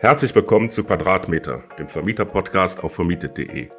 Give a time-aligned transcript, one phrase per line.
[0.00, 3.70] Herzlich willkommen zu Quadratmeter, dem Vermieter-Podcast auf vermietet.de.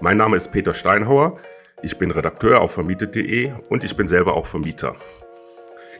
[0.00, 1.36] Mein Name ist Peter Steinhauer,
[1.82, 4.96] ich bin Redakteur auf vermietet.de und ich bin selber auch Vermieter.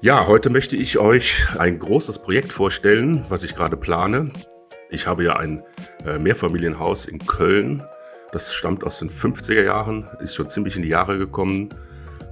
[0.00, 4.30] Ja, heute möchte ich euch ein großes Projekt vorstellen, was ich gerade plane.
[4.88, 5.62] Ich habe ja ein
[6.06, 7.84] äh, Mehrfamilienhaus in Köln.
[8.32, 11.68] Das stammt aus den 50er Jahren, ist schon ziemlich in die Jahre gekommen.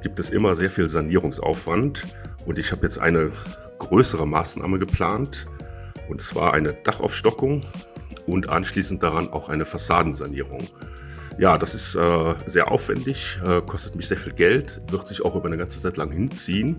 [0.03, 2.05] Gibt es immer sehr viel Sanierungsaufwand
[2.47, 3.33] und ich habe jetzt eine
[3.81, 5.47] größere Maßnahme geplant
[6.09, 7.63] und zwar eine Dachaufstockung
[8.27, 10.63] und anschließend daran auch eine Fassadensanierung.
[11.39, 15.35] Ja, das ist äh, sehr aufwendig, äh, kostet mich sehr viel Geld, wird sich auch
[15.35, 16.77] über eine ganze Zeit lang hinziehen.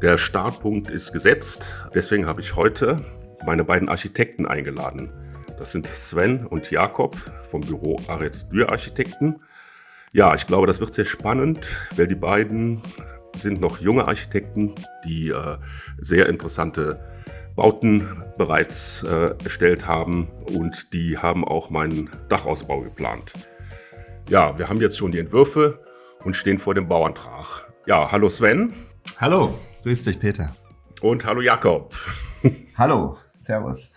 [0.00, 2.96] Der Startpunkt ist gesetzt, deswegen habe ich heute
[3.44, 5.12] meine beiden Architekten eingeladen.
[5.58, 7.16] Das sind Sven und Jakob
[7.50, 9.40] vom Büro Aretz Dür Architekten.
[10.12, 11.66] Ja, ich glaube, das wird sehr spannend,
[11.96, 12.80] weil die beiden
[13.34, 14.74] sind noch junge Architekten,
[15.04, 15.58] die äh,
[15.98, 16.98] sehr interessante
[17.58, 23.32] Bauten bereits äh, erstellt haben und die haben auch meinen Dachausbau geplant.
[24.28, 25.84] Ja, wir haben jetzt schon die Entwürfe
[26.22, 27.68] und stehen vor dem Bauantrag.
[27.84, 28.72] Ja, hallo Sven.
[29.20, 30.54] Hallo, grüß dich Peter.
[31.00, 31.96] Und hallo Jakob.
[32.76, 33.90] Hallo, servus.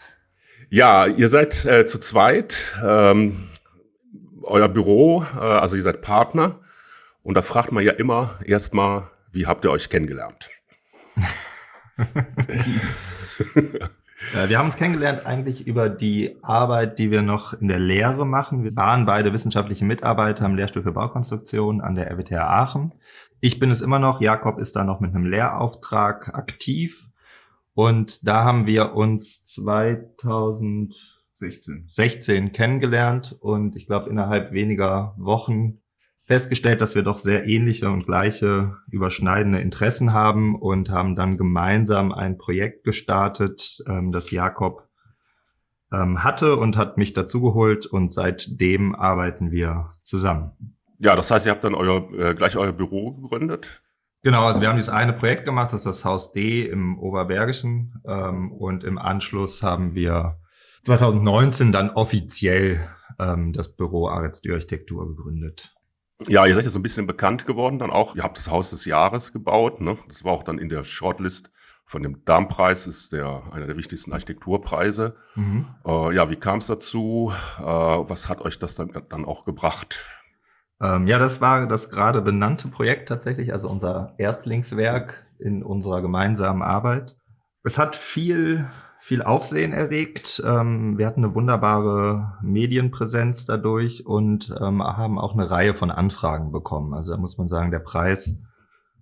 [0.72, 2.58] Ja, ihr seid äh, zu zweit.
[2.84, 3.48] Ähm,
[4.42, 6.60] euer Büro, äh, also ihr seid Partner.
[7.22, 10.50] Und da fragt man ja immer erstmal, wie habt ihr euch kennengelernt?
[14.48, 18.64] Wir haben uns kennengelernt eigentlich über die Arbeit, die wir noch in der Lehre machen.
[18.64, 22.94] Wir waren beide wissenschaftliche Mitarbeiter im Lehrstuhl für Baukonstruktion an der RWTH Aachen.
[23.40, 24.22] Ich bin es immer noch.
[24.22, 27.10] Jakob ist da noch mit einem Lehrauftrag aktiv.
[27.74, 35.80] Und da haben wir uns 2016 16 kennengelernt und ich glaube innerhalb weniger Wochen
[36.32, 42.14] festgestellt, dass wir doch sehr ähnliche und gleiche überschneidende Interessen haben und haben dann gemeinsam
[42.14, 44.88] ein Projekt gestartet, ähm, das Jakob
[45.92, 50.54] ähm, hatte und hat mich dazugeholt und seitdem arbeiten wir zusammen.
[51.00, 53.84] Ja, das heißt, ihr habt dann euer, äh, gleich euer Büro gegründet?
[54.24, 58.02] Genau, also wir haben dieses eine Projekt gemacht, das ist das Haus D im Oberbergischen
[58.06, 60.38] ähm, und im Anschluss haben wir
[60.84, 62.88] 2019 dann offiziell
[63.20, 65.76] ähm, das Büro Aretz Architektur gegründet.
[66.28, 68.16] Ja, ihr seid ja so ein bisschen bekannt geworden dann auch.
[68.16, 69.82] Ihr habt das Haus des Jahres gebaut.
[69.82, 69.98] Ne?
[70.08, 71.52] Das war auch dann in der Shortlist
[71.86, 75.18] von dem Darmpreis, ist der einer der wichtigsten Architekturpreise.
[75.36, 75.68] Mhm.
[75.86, 77.34] Äh, ja, wie kam es dazu?
[77.60, 80.06] Äh, was hat euch das dann, dann auch gebracht?
[80.82, 86.62] Ähm, ja, das war das gerade benannte Projekt tatsächlich, also unser Erstlingswerk in unserer gemeinsamen
[86.62, 87.18] Arbeit.
[87.64, 88.70] Es hat viel
[89.02, 90.42] viel Aufsehen erregt.
[90.46, 96.52] Ähm, wir hatten eine wunderbare Medienpräsenz dadurch und ähm, haben auch eine Reihe von Anfragen
[96.52, 96.94] bekommen.
[96.94, 98.38] Also da muss man sagen, der Preis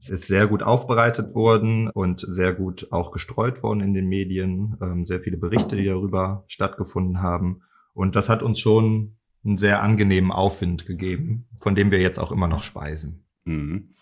[0.07, 4.77] ist sehr gut aufbereitet worden und sehr gut auch gestreut worden in den Medien.
[4.81, 7.63] Ähm, sehr viele Berichte, die darüber stattgefunden haben.
[7.93, 12.31] Und das hat uns schon einen sehr angenehmen Aufwind gegeben, von dem wir jetzt auch
[12.31, 13.25] immer noch speisen.
[13.43, 13.95] Mhm.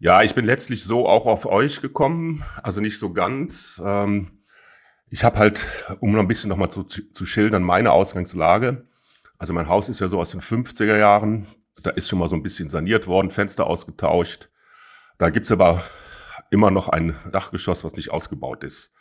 [0.00, 3.80] Ja, ich bin letztlich so auch auf euch gekommen, also nicht so ganz.
[3.84, 4.35] Ähm
[5.08, 5.64] ich habe halt,
[6.00, 8.86] um noch ein bisschen nochmal zu, zu schildern, meine Ausgangslage.
[9.38, 11.46] Also mein Haus ist ja so aus den 50er Jahren.
[11.82, 14.48] Da ist schon mal so ein bisschen saniert worden, Fenster ausgetauscht.
[15.18, 15.82] Da gibt's aber
[16.50, 18.92] immer noch ein Dachgeschoss, was nicht ausgebaut ist.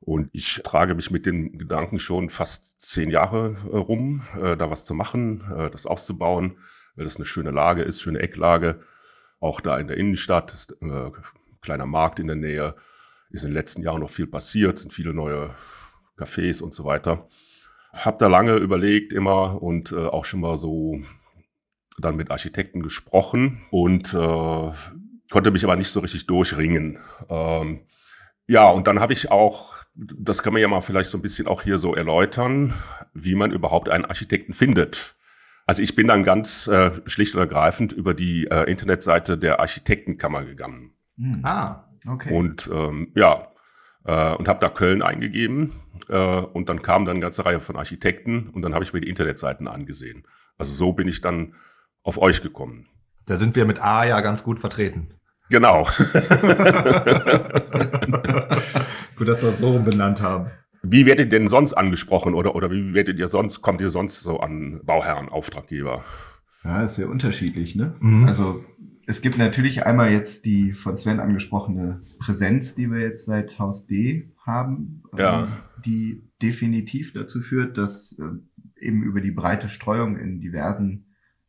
[0.00, 4.70] Und ich trage mich mit den Gedanken schon fast zehn Jahre äh, rum, äh, da
[4.70, 6.58] was zu machen, äh, das auszubauen,
[6.94, 8.80] weil das eine schöne Lage ist, schöne Ecklage.
[9.40, 11.10] Auch da in der Innenstadt ist äh,
[11.62, 12.74] kleiner Markt in der Nähe
[13.34, 15.54] ist in den letzten Jahren noch viel passiert, sind viele neue
[16.16, 17.28] Cafés und so weiter.
[17.92, 21.00] Hab da lange überlegt immer und äh, auch schon mal so
[21.98, 24.72] dann mit Architekten gesprochen und äh,
[25.30, 26.98] konnte mich aber nicht so richtig durchringen.
[27.28, 27.86] Ähm,
[28.46, 31.46] ja, und dann habe ich auch, das kann man ja mal vielleicht so ein bisschen
[31.46, 32.74] auch hier so erläutern,
[33.14, 35.16] wie man überhaupt einen Architekten findet.
[35.66, 40.44] Also ich bin dann ganz äh, schlicht und ergreifend über die äh, Internetseite der Architektenkammer
[40.44, 40.92] gegangen.
[41.16, 41.40] Hm.
[41.42, 42.34] Ah, Okay.
[42.34, 43.48] Und ähm, ja,
[44.04, 45.72] äh, und habe da Köln eingegeben
[46.08, 49.00] äh, und dann kam dann eine ganze Reihe von Architekten und dann habe ich mir
[49.00, 50.24] die Internetseiten angesehen.
[50.58, 51.54] Also so bin ich dann
[52.02, 52.86] auf euch gekommen.
[53.26, 55.14] Da sind wir mit A ja ganz gut vertreten.
[55.50, 55.84] Genau.
[59.16, 60.50] gut, dass wir uns so benannt haben.
[60.82, 64.22] Wie werdet ihr denn sonst angesprochen oder, oder wie werdet ihr sonst, kommt ihr sonst
[64.22, 66.04] so an Bauherren, Auftraggeber?
[66.62, 67.94] Ja, ist sehr unterschiedlich, ne?
[68.00, 68.26] Mhm.
[68.26, 68.64] Also
[69.06, 73.86] es gibt natürlich einmal jetzt die von Sven angesprochene Präsenz, die wir jetzt seit Haus
[73.86, 75.44] D haben, ja.
[75.44, 75.48] ähm,
[75.84, 78.24] die definitiv dazu führt, dass äh,
[78.80, 81.06] eben über die breite Streuung in diversen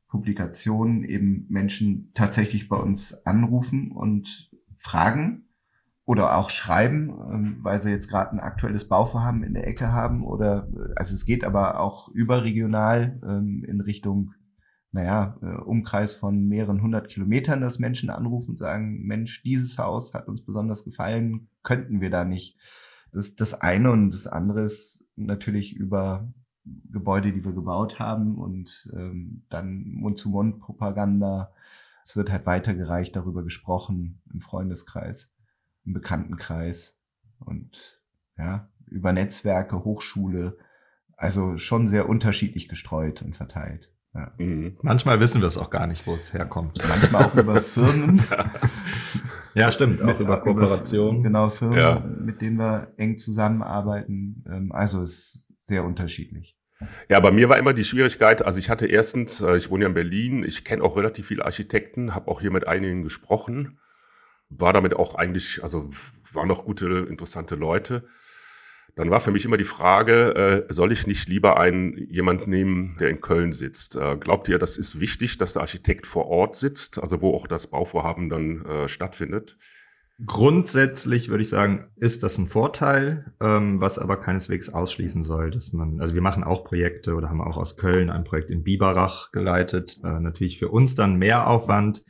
[0.07, 5.41] Publikationen eben Menschen tatsächlich bei uns anrufen und fragen.
[6.05, 10.23] oder auch schreiben, ähm, weil sie jetzt gerade ein aktuelles Bauvorhaben in der Ecke haben
[10.23, 14.33] oder also es geht aber auch überregional ähm, in Richtung
[14.95, 20.13] naja, äh, Umkreis von mehreren hundert Kilometern, dass Menschen anrufen und sagen, Mensch, dieses Haus
[20.13, 22.57] hat uns besonders gefallen, könnten wir da nicht.
[23.11, 26.31] Das ist das eine und das andere ist natürlich über
[26.63, 31.51] Gebäude, die wir gebaut haben und ähm, dann Mund-zu-Mund-Propaganda.
[32.05, 35.29] Es wird halt weitergereicht, darüber gesprochen im Freundeskreis
[35.85, 36.97] im Bekanntenkreis
[37.39, 38.01] und
[38.37, 40.57] ja, über Netzwerke, Hochschule,
[41.17, 43.91] also schon sehr unterschiedlich gestreut und verteilt.
[44.15, 44.31] Ja.
[44.37, 44.77] Mhm.
[44.81, 46.79] Manchmal wissen wir es auch gar nicht, wo es herkommt.
[46.87, 48.23] Manchmal auch über Firmen.
[49.53, 51.21] ja, stimmt, auch über Kooperationen.
[51.21, 51.99] Genau, Firmen, ja.
[51.99, 54.43] mit denen wir eng zusammenarbeiten.
[54.49, 56.57] Ähm, also es ist sehr unterschiedlich.
[57.09, 59.89] Ja, bei mir war immer die Schwierigkeit, also ich hatte erstens, äh, ich wohne ja
[59.89, 63.79] in Berlin, ich kenne auch relativ viele Architekten, habe auch hier mit einigen gesprochen
[64.49, 65.89] war damit auch eigentlich, also
[66.31, 68.07] waren noch gute, interessante Leute.
[68.95, 72.95] Dann war für mich immer die Frage, äh, soll ich nicht lieber einen jemand nehmen,
[72.97, 73.97] der in Köln sitzt?
[73.97, 77.47] Äh, glaubt ihr, das ist wichtig, dass der Architekt vor Ort sitzt, also wo auch
[77.47, 79.57] das Bauvorhaben dann äh, stattfindet?
[80.25, 85.73] Grundsätzlich würde ich sagen, ist das ein Vorteil, ähm, was aber keineswegs ausschließen soll, dass
[85.73, 89.33] man, also wir machen auch Projekte oder haben auch aus Köln ein Projekt in Biberach
[89.33, 92.05] geleitet, äh, natürlich für uns dann mehr Aufwand,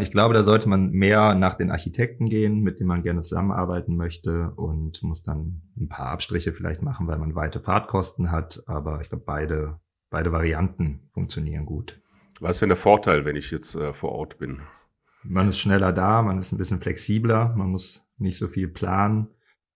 [0.00, 3.96] ich glaube, da sollte man mehr nach den Architekten gehen, mit denen man gerne zusammenarbeiten
[3.96, 8.62] möchte und muss dann ein paar Abstriche vielleicht machen, weil man weite Fahrtkosten hat.
[8.66, 9.80] Aber ich glaube, beide,
[10.10, 12.00] beide Varianten funktionieren gut.
[12.40, 14.60] Was ist denn der Vorteil, wenn ich jetzt äh, vor Ort bin?
[15.22, 19.28] Man ist schneller da, man ist ein bisschen flexibler, man muss nicht so viel planen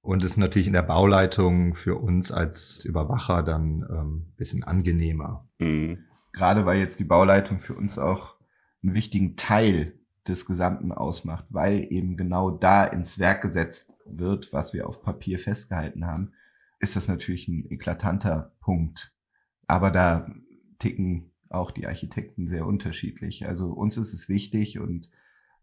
[0.02, 5.48] und ist natürlich in der Bauleitung für uns als Überwacher dann ähm, bisschen angenehmer.
[5.58, 5.98] Mhm.
[6.32, 8.36] Gerade weil jetzt die Bauleitung für uns auch
[8.82, 9.99] einen wichtigen Teil
[10.30, 15.38] des Gesamten ausmacht, weil eben genau da ins Werk gesetzt wird, was wir auf Papier
[15.38, 16.32] festgehalten haben,
[16.78, 19.14] ist das natürlich ein eklatanter Punkt.
[19.66, 20.32] Aber da
[20.78, 23.46] ticken auch die Architekten sehr unterschiedlich.
[23.46, 25.10] Also uns ist es wichtig und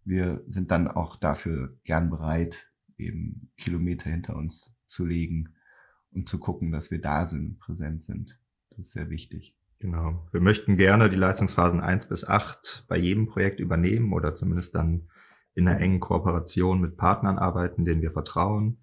[0.05, 5.55] wir sind dann auch dafür gern bereit, eben Kilometer hinter uns zu legen
[6.11, 8.39] und zu gucken, dass wir da sind, präsent sind.
[8.69, 9.55] Das ist sehr wichtig.
[9.79, 10.27] Genau.
[10.31, 15.09] Wir möchten gerne die Leistungsphasen eins bis acht bei jedem Projekt übernehmen oder zumindest dann
[15.53, 18.79] in einer engen Kooperation mit Partnern arbeiten, denen wir vertrauen,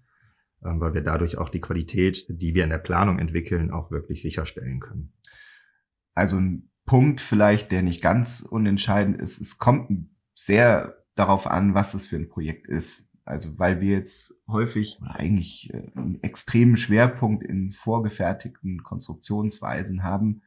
[0.63, 4.21] ähm, weil wir dadurch auch die Qualität, die wir in der Planung entwickeln, auch wirklich
[4.21, 5.13] sicherstellen können.
[6.13, 11.93] Also ein Punkt vielleicht, der nicht ganz unentscheidend ist, es kommt sehr darauf an, was
[11.93, 13.09] es für ein Projekt ist.
[13.25, 20.41] Also weil wir jetzt häufig oder eigentlich äh, einen extremen Schwerpunkt in vorgefertigten Konstruktionsweisen haben,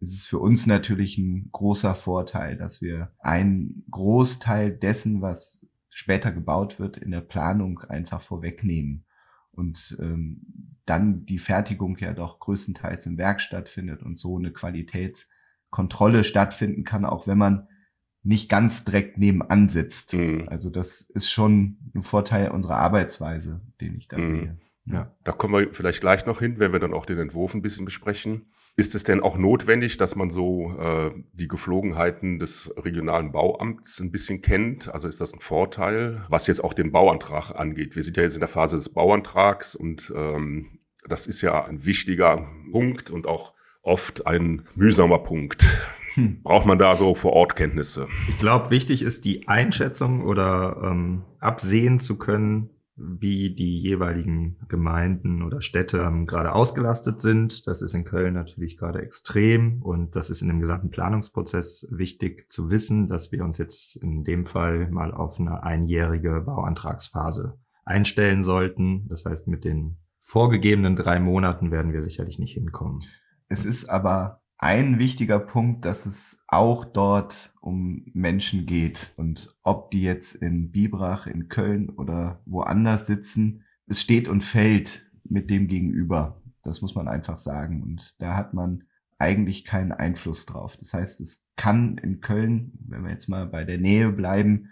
[0.00, 6.32] ist es für uns natürlich ein großer Vorteil, dass wir einen Großteil dessen, was später
[6.32, 9.04] gebaut wird, in der Planung einfach vorwegnehmen
[9.50, 16.24] und ähm, dann die Fertigung ja doch größtenteils im Werk stattfindet und so eine Qualitätskontrolle
[16.24, 17.68] stattfinden kann, auch wenn man
[18.22, 20.14] nicht ganz direkt nebenan sitzt.
[20.14, 20.48] Mhm.
[20.48, 24.26] Also das ist schon ein Vorteil unserer Arbeitsweise, den ich da mhm.
[24.26, 24.58] sehe.
[24.86, 25.14] Ja.
[25.24, 27.84] Da kommen wir vielleicht gleich noch hin, wenn wir dann auch den Entwurf ein bisschen
[27.84, 28.50] besprechen.
[28.80, 34.10] Ist es denn auch notwendig, dass man so äh, die Geflogenheiten des regionalen Bauamts ein
[34.10, 34.90] bisschen kennt?
[34.90, 37.94] Also ist das ein Vorteil, was jetzt auch den Bauantrag angeht?
[37.94, 41.84] Wir sind ja jetzt in der Phase des Bauantrags und ähm, das ist ja ein
[41.84, 45.66] wichtiger Punkt und auch oft ein mühsamer Punkt.
[46.14, 46.42] Hm.
[46.42, 48.08] Braucht man da so vor Ort Kenntnisse?
[48.28, 52.70] Ich glaube, wichtig ist die Einschätzung oder ähm, absehen zu können,
[53.02, 57.66] wie die jeweiligen Gemeinden oder Städte ähm, gerade ausgelastet sind.
[57.66, 62.50] Das ist in Köln natürlich gerade extrem und das ist in dem gesamten Planungsprozess wichtig
[62.50, 68.44] zu wissen, dass wir uns jetzt in dem Fall mal auf eine einjährige Bauantragsphase einstellen
[68.44, 69.08] sollten.
[69.08, 73.00] Das heißt, mit den vorgegebenen drei Monaten werden wir sicherlich nicht hinkommen.
[73.48, 79.14] Es ist aber ein wichtiger Punkt, dass es auch dort um Menschen geht.
[79.16, 85.06] Und ob die jetzt in Bibrach, in Köln oder woanders sitzen, es steht und fällt
[85.24, 86.42] mit dem Gegenüber.
[86.62, 87.82] Das muss man einfach sagen.
[87.82, 88.84] Und da hat man
[89.18, 90.76] eigentlich keinen Einfluss drauf.
[90.76, 94.68] Das heißt, es kann in Köln, wenn wir jetzt mal bei der Nähe bleiben,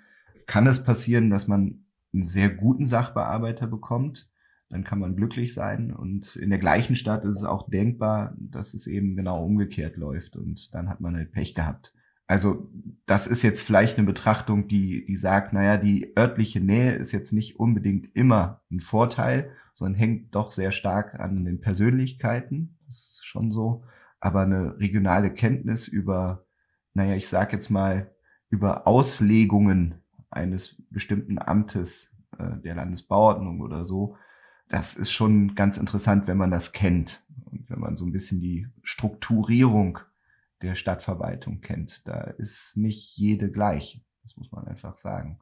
[0.47, 4.29] kann es passieren, dass man einen sehr guten Sachbearbeiter bekommt,
[4.69, 5.93] dann kann man glücklich sein.
[5.93, 10.37] Und in der gleichen Stadt ist es auch denkbar, dass es eben genau umgekehrt läuft
[10.37, 11.95] und dann hat man halt Pech gehabt.
[12.27, 12.71] Also
[13.07, 17.33] das ist jetzt vielleicht eine Betrachtung, die, die sagt, naja, die örtliche Nähe ist jetzt
[17.33, 22.77] nicht unbedingt immer ein Vorteil, sondern hängt doch sehr stark an den Persönlichkeiten.
[22.87, 23.85] Das ist schon so.
[24.21, 26.45] Aber eine regionale Kenntnis über,
[26.93, 28.11] naja, ich sag jetzt mal,
[28.51, 34.17] über Auslegungen eines bestimmten Amtes äh, der Landesbauordnung oder so.
[34.69, 38.41] Das ist schon ganz interessant, wenn man das kennt und wenn man so ein bisschen
[38.41, 39.99] die Strukturierung
[40.63, 42.07] der Stadtverwaltung kennt.
[42.07, 44.01] Da ist nicht jede gleich.
[44.23, 45.39] Das muss man einfach sagen.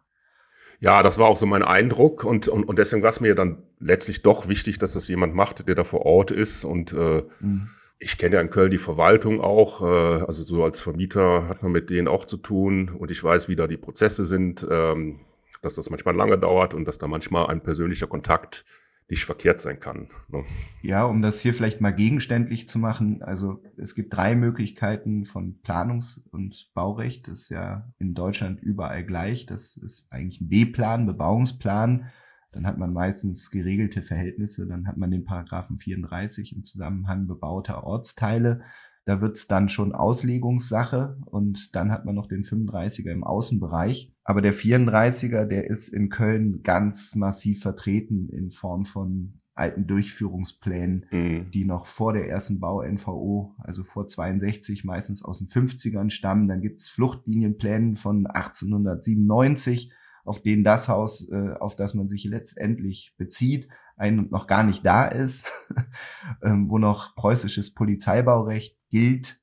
[0.78, 3.62] Ja, das war auch so mein Eindruck und, und, und deswegen war es mir dann
[3.80, 6.64] letztlich doch wichtig, dass das jemand macht, der da vor Ort ist.
[6.64, 7.70] Und äh, mhm.
[7.98, 11.72] ich kenne ja in Köln die Verwaltung auch, äh, also so als Vermieter hat man
[11.72, 15.20] mit denen auch zu tun und ich weiß, wie da die Prozesse sind, ähm,
[15.62, 18.66] dass das manchmal lange dauert und dass da manchmal ein persönlicher Kontakt
[19.08, 20.08] nicht verkehrt sein kann.
[20.28, 20.44] Ne?
[20.82, 23.22] Ja, um das hier vielleicht mal gegenständlich zu machen.
[23.22, 27.28] Also es gibt drei Möglichkeiten von Planungs- und Baurecht.
[27.28, 29.46] Das ist ja in Deutschland überall gleich.
[29.46, 32.10] Das ist eigentlich ein B-Plan, Bebauungsplan.
[32.50, 34.66] Dann hat man meistens geregelte Verhältnisse.
[34.66, 38.62] Dann hat man den Paragraphen 34 im Zusammenhang bebauter Ortsteile.
[39.06, 44.12] Da wird's dann schon Auslegungssache und dann hat man noch den 35er im Außenbereich.
[44.24, 51.06] Aber der 34er, der ist in Köln ganz massiv vertreten in Form von alten Durchführungsplänen,
[51.12, 51.50] mhm.
[51.52, 56.48] die noch vor der ersten Bau-NVO, also vor 62, meistens aus den 50ern stammen.
[56.48, 59.92] Dann gibt's Fluchtlinienpläne von 1897,
[60.24, 64.84] auf denen das Haus, äh, auf das man sich letztendlich bezieht, ein noch gar nicht
[64.84, 65.46] da ist,
[66.42, 69.40] ähm, wo noch preußisches Polizeibaurecht gilt.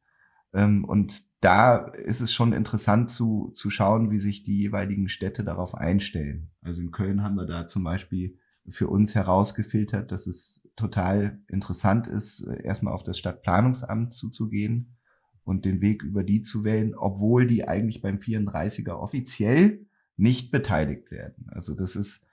[0.54, 5.44] Ähm, und da ist es schon interessant zu, zu schauen, wie sich die jeweiligen Städte
[5.44, 6.50] darauf einstellen.
[6.62, 12.08] Also in Köln haben wir da zum Beispiel für uns herausgefiltert, dass es total interessant
[12.08, 14.96] ist, erstmal auf das Stadtplanungsamt zuzugehen
[15.44, 21.12] und den Weg über die zu wählen, obwohl die eigentlich beim 34er offiziell nicht beteiligt
[21.12, 21.48] werden.
[21.50, 22.26] Also das ist,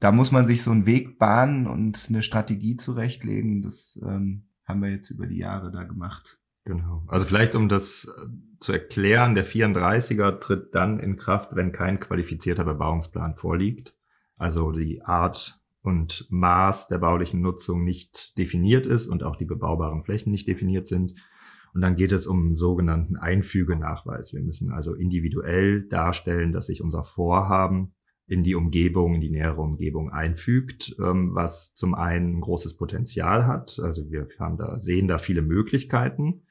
[0.00, 3.62] da muss man sich so einen Weg bahnen und eine Strategie zurechtlegen.
[3.62, 6.40] Das ähm, haben wir jetzt über die Jahre da gemacht.
[6.66, 7.04] Genau.
[7.06, 8.26] Also vielleicht um das äh,
[8.58, 13.94] zu erklären, der 34er tritt dann in Kraft, wenn kein qualifizierter Bebauungsplan vorliegt.
[14.36, 20.02] Also die Art und Maß der baulichen Nutzung nicht definiert ist und auch die bebaubaren
[20.02, 21.14] Flächen nicht definiert sind.
[21.72, 24.32] Und dann geht es um sogenannten Einfügenachweis.
[24.32, 27.94] Wir müssen also individuell darstellen, dass sich unser Vorhaben
[28.26, 33.46] in die Umgebung, in die nähere Umgebung einfügt, ähm, was zum einen ein großes Potenzial
[33.46, 33.78] hat.
[33.80, 36.42] Also wir haben da, sehen da viele Möglichkeiten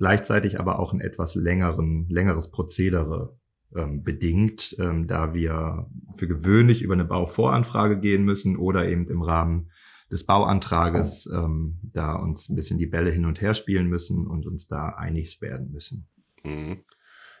[0.00, 3.36] gleichzeitig aber auch ein etwas längeren, längeres Prozedere
[3.76, 9.20] ähm, bedingt, ähm, da wir für gewöhnlich über eine Bauvoranfrage gehen müssen oder eben im
[9.20, 9.70] Rahmen
[10.10, 14.46] des Bauantrages ähm, da uns ein bisschen die Bälle hin und her spielen müssen und
[14.46, 16.08] uns da einig werden müssen.
[16.44, 16.78] Mhm.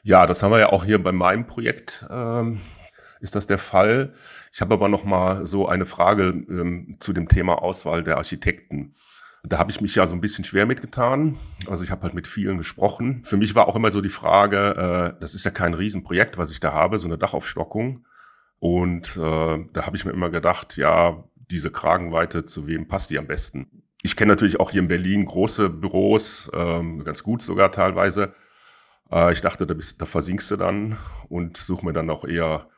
[0.02, 2.06] Ja, das haben wir ja auch hier bei meinem Projekt.
[2.10, 2.60] Ähm,
[3.20, 4.12] ist das der Fall?
[4.52, 8.96] Ich habe aber noch mal so eine Frage ähm, zu dem Thema Auswahl der Architekten.
[9.42, 11.36] Da habe ich mich ja so ein bisschen schwer mitgetan.
[11.66, 13.22] Also ich habe halt mit vielen gesprochen.
[13.24, 16.50] Für mich war auch immer so die Frage, äh, das ist ja kein Riesenprojekt, was
[16.50, 18.04] ich da habe, so eine Dachaufstockung.
[18.58, 23.18] Und äh, da habe ich mir immer gedacht, ja, diese Kragenweite, zu wem passt die
[23.18, 23.82] am besten?
[24.02, 28.34] Ich kenne natürlich auch hier in Berlin große Büros, ähm, ganz gut sogar teilweise.
[29.10, 32.68] Äh, ich dachte, da, bist, da versinkst du dann und suche mir dann auch eher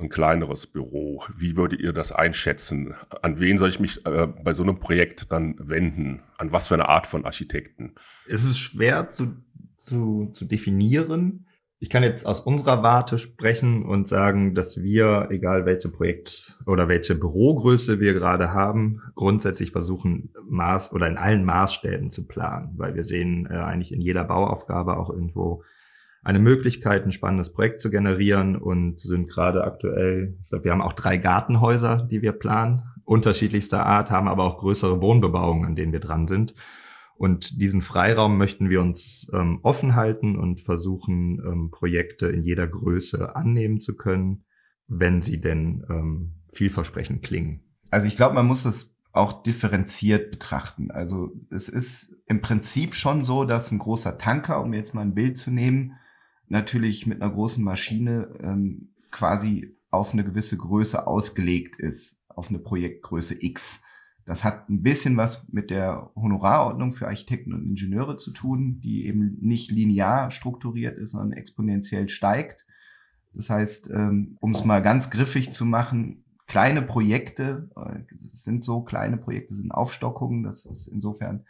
[0.00, 1.22] ein kleineres Büro.
[1.36, 2.94] Wie würdet ihr das einschätzen?
[3.22, 6.22] An wen soll ich mich äh, bei so einem Projekt dann wenden?
[6.38, 7.94] An was für eine Art von Architekten?
[8.26, 9.36] Es ist schwer zu,
[9.76, 11.46] zu, zu definieren.
[11.82, 16.88] Ich kann jetzt aus unserer Warte sprechen und sagen, dass wir, egal welche Projekt oder
[16.88, 22.94] welche Bürogröße wir gerade haben, grundsätzlich versuchen, Maß oder in allen Maßstäben zu planen, weil
[22.94, 25.62] wir sehen äh, eigentlich in jeder Bauaufgabe auch irgendwo
[26.22, 30.82] eine Möglichkeit, ein spannendes Projekt zu generieren und sind gerade aktuell, ich glaube, wir haben
[30.82, 35.92] auch drei Gartenhäuser, die wir planen, unterschiedlichster Art, haben aber auch größere Wohnbebauungen, an denen
[35.92, 36.54] wir dran sind.
[37.16, 42.66] Und diesen Freiraum möchten wir uns ähm, offen halten und versuchen, ähm, Projekte in jeder
[42.66, 44.44] Größe annehmen zu können,
[44.86, 47.62] wenn sie denn ähm, vielversprechend klingen.
[47.90, 50.90] Also ich glaube, man muss das auch differenziert betrachten.
[50.90, 55.14] Also es ist im Prinzip schon so, dass ein großer Tanker, um jetzt mal ein
[55.14, 55.94] Bild zu nehmen,
[56.50, 62.58] natürlich mit einer großen Maschine ähm, quasi auf eine gewisse Größe ausgelegt ist, auf eine
[62.58, 63.82] Projektgröße X.
[64.26, 69.06] Das hat ein bisschen was mit der Honorarordnung für Architekten und Ingenieure zu tun, die
[69.06, 72.66] eben nicht linear strukturiert ist, sondern exponentiell steigt.
[73.32, 78.82] Das heißt, ähm, um es mal ganz griffig zu machen, kleine Projekte, äh, sind so
[78.82, 81.44] kleine Projekte, sind Aufstockungen, das ist insofern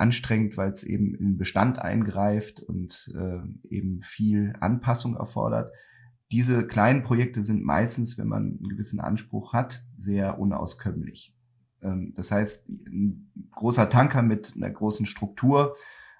[0.00, 5.72] anstrengend, weil es eben in Bestand eingreift und äh, eben viel Anpassung erfordert.
[6.32, 11.34] Diese kleinen Projekte sind meistens, wenn man einen gewissen Anspruch hat, sehr unauskömmlich.
[11.82, 15.76] Ähm, das heißt, ein großer Tanker mit einer großen Struktur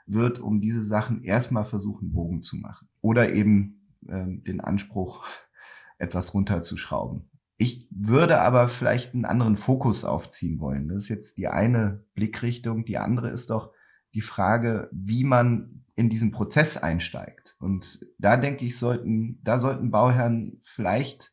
[0.06, 5.24] wird, um diese Sachen erstmal versuchen, Bogen zu machen oder eben ähm, den Anspruch
[5.98, 7.29] etwas runterzuschrauben.
[7.62, 10.88] Ich würde aber vielleicht einen anderen Fokus aufziehen wollen.
[10.88, 12.86] Das ist jetzt die eine Blickrichtung.
[12.86, 13.70] Die andere ist doch
[14.14, 17.56] die Frage, wie man in diesen Prozess einsteigt.
[17.60, 21.32] Und da denke ich, sollten, da sollten Bauherren vielleicht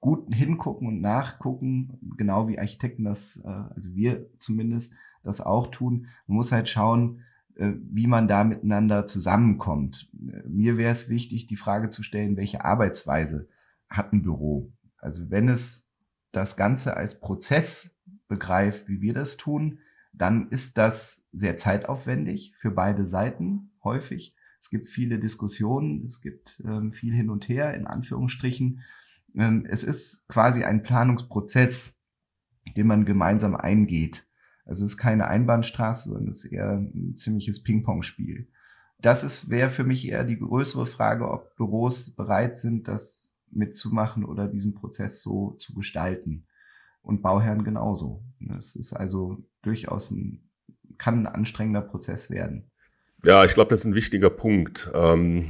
[0.00, 6.06] gut hingucken und nachgucken, genau wie Architekten das, äh, also wir zumindest das auch tun.
[6.26, 7.20] Man muss halt schauen,
[7.56, 10.08] äh, wie man da miteinander zusammenkommt.
[10.48, 13.46] Mir wäre es wichtig, die Frage zu stellen, welche Arbeitsweise
[13.90, 14.72] hat ein Büro?
[15.04, 15.86] Also wenn es
[16.32, 17.94] das Ganze als Prozess
[18.26, 19.80] begreift, wie wir das tun,
[20.14, 24.34] dann ist das sehr zeitaufwendig für beide Seiten häufig.
[24.62, 28.80] Es gibt viele Diskussionen, es gibt ähm, viel hin und her in Anführungsstrichen.
[29.34, 31.98] Ähm, es ist quasi ein Planungsprozess,
[32.74, 34.26] den man gemeinsam eingeht.
[34.64, 38.48] Also es ist keine Einbahnstraße, sondern es ist eher ein ziemliches Ping-Pong-Spiel.
[39.02, 44.48] Das wäre für mich eher die größere Frage, ob Büros bereit sind, das mitzumachen oder
[44.48, 46.46] diesen Prozess so zu gestalten.
[47.02, 48.22] Und Bauherren genauso.
[48.58, 50.48] Es ist also durchaus ein,
[50.96, 52.70] kann ein anstrengender Prozess werden.
[53.22, 54.90] Ja, ich glaube, das ist ein wichtiger Punkt.
[54.94, 55.46] Ähm,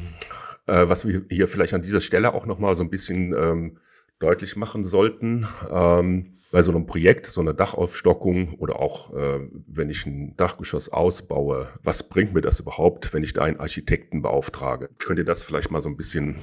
[0.66, 3.78] äh, was wir hier vielleicht an dieser Stelle auch nochmal so ein bisschen ähm,
[4.18, 5.46] deutlich machen sollten.
[5.70, 10.88] Ähm, bei so einem Projekt, so einer Dachaufstockung oder auch äh, wenn ich ein Dachgeschoss
[10.88, 14.88] ausbaue, was bringt mir das überhaupt, wenn ich da einen Architekten beauftrage?
[14.98, 16.36] Könnt ihr das vielleicht mal so ein bisschen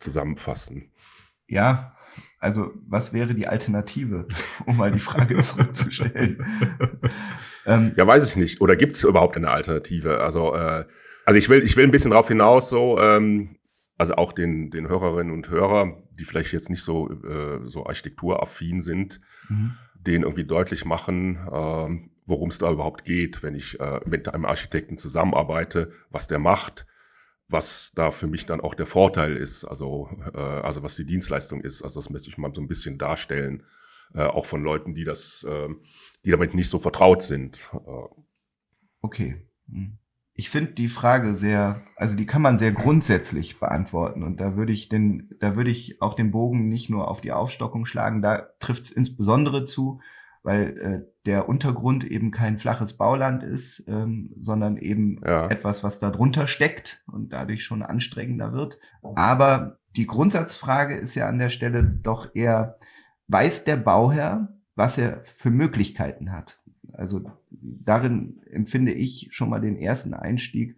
[0.00, 0.90] zusammenfassen?
[1.46, 1.96] Ja,
[2.38, 4.26] also was wäre die Alternative,
[4.66, 6.44] um mal die Frage zurückzustellen?
[7.66, 8.60] ähm, ja, weiß ich nicht.
[8.60, 10.20] Oder gibt es überhaupt eine Alternative?
[10.20, 10.84] Also, äh,
[11.24, 13.56] also ich will, ich will ein bisschen darauf hinaus, so, ähm,
[13.96, 18.80] also auch den, den Hörerinnen und Hörer, die vielleicht jetzt nicht so, äh, so architekturaffin
[18.80, 19.74] sind, mhm.
[19.94, 24.44] denen irgendwie deutlich machen, äh, worum es da überhaupt geht, wenn ich äh, mit einem
[24.44, 26.86] Architekten zusammenarbeite, was der macht,
[27.48, 31.60] was da für mich dann auch der Vorteil ist, also, äh, also was die Dienstleistung
[31.60, 31.82] ist.
[31.82, 33.64] Also das möchte ich mal so ein bisschen darstellen,
[34.14, 35.68] äh, auch von Leuten, die das, äh,
[36.24, 37.70] die damit nicht so vertraut sind.
[37.72, 38.20] Äh.
[39.02, 39.46] Okay.
[39.66, 39.98] Mhm
[40.34, 44.72] ich finde die Frage sehr, also die kann man sehr grundsätzlich beantworten und da würde
[44.72, 48.48] ich den, da würde ich auch den Bogen nicht nur auf die Aufstockung schlagen, da
[48.58, 50.00] trifft es insbesondere zu,
[50.44, 55.48] weil äh, der Untergrund eben kein flaches Bauland ist, ähm, sondern eben ja.
[55.48, 58.78] etwas, was da drunter steckt und dadurch schon anstrengender wird.
[59.02, 62.78] Aber die Grundsatzfrage ist ja an der Stelle doch eher,
[63.28, 66.60] weiß der Bauherr, was er für Möglichkeiten hat?
[66.92, 70.76] Also darin empfinde ich schon mal den ersten Einstieg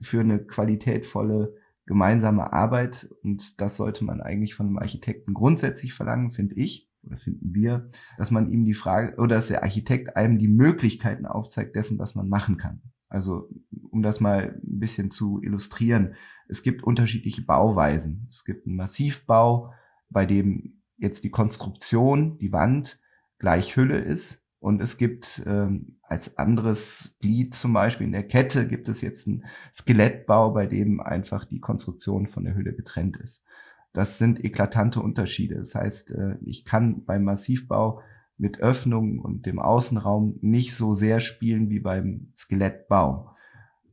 [0.00, 3.10] für eine qualitätvolle gemeinsame Arbeit.
[3.22, 7.90] Und das sollte man eigentlich von einem Architekten grundsätzlich verlangen, finde ich oder finden wir,
[8.18, 12.14] dass man ihm die Frage oder dass der Architekt einem die Möglichkeiten aufzeigt dessen, was
[12.14, 12.80] man machen kann.
[13.08, 13.48] Also
[13.90, 16.14] um das mal ein bisschen zu illustrieren,
[16.48, 18.26] es gibt unterschiedliche Bauweisen.
[18.28, 19.72] Es gibt einen Massivbau,
[20.10, 22.98] bei dem jetzt die Konstruktion, die Wand
[23.38, 24.42] gleich Hülle ist.
[24.58, 29.28] Und es gibt ähm, als anderes Glied zum Beispiel in der Kette gibt es jetzt
[29.28, 33.44] einen Skelettbau, bei dem einfach die Konstruktion von der Hülle getrennt ist.
[33.94, 35.54] Das sind eklatante Unterschiede.
[35.54, 38.02] Das heißt, äh, ich kann beim Massivbau
[38.36, 43.30] mit Öffnungen und dem Außenraum nicht so sehr spielen wie beim Skelettbau.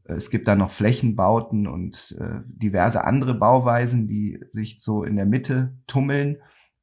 [0.03, 5.27] Es gibt da noch Flächenbauten und äh, diverse andere Bauweisen, die sich so in der
[5.27, 6.37] Mitte tummeln.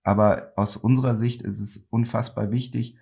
[0.04, 2.96] Aber aus unserer Sicht ist es unfassbar wichtig,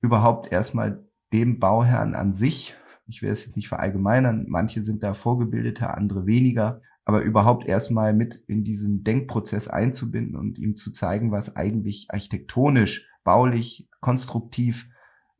[0.00, 2.74] überhaupt erstmal dem Bauherrn an sich,
[3.06, 8.12] ich will es jetzt nicht verallgemeinern, manche sind da vorgebildeter, andere weniger, aber überhaupt erstmal
[8.12, 14.90] mit in diesen Denkprozess einzubinden und ihm zu zeigen, was eigentlich architektonisch, baulich, konstruktiv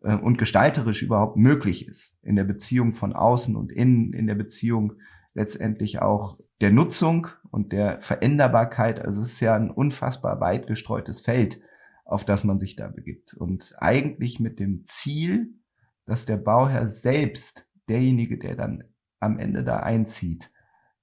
[0.02, 2.16] äh, und gestalterisch überhaupt möglich ist.
[2.22, 4.94] In der Beziehung von außen und innen, in der Beziehung
[5.34, 9.04] letztendlich auch der Nutzung und der Veränderbarkeit.
[9.04, 11.60] Also es ist ja ein unfassbar weit gestreutes Feld,
[12.06, 13.34] auf das man sich da begibt.
[13.34, 15.52] Und eigentlich mit dem Ziel,
[16.06, 18.84] dass der Bauherr selbst, derjenige, der dann
[19.20, 20.50] am Ende da einzieht,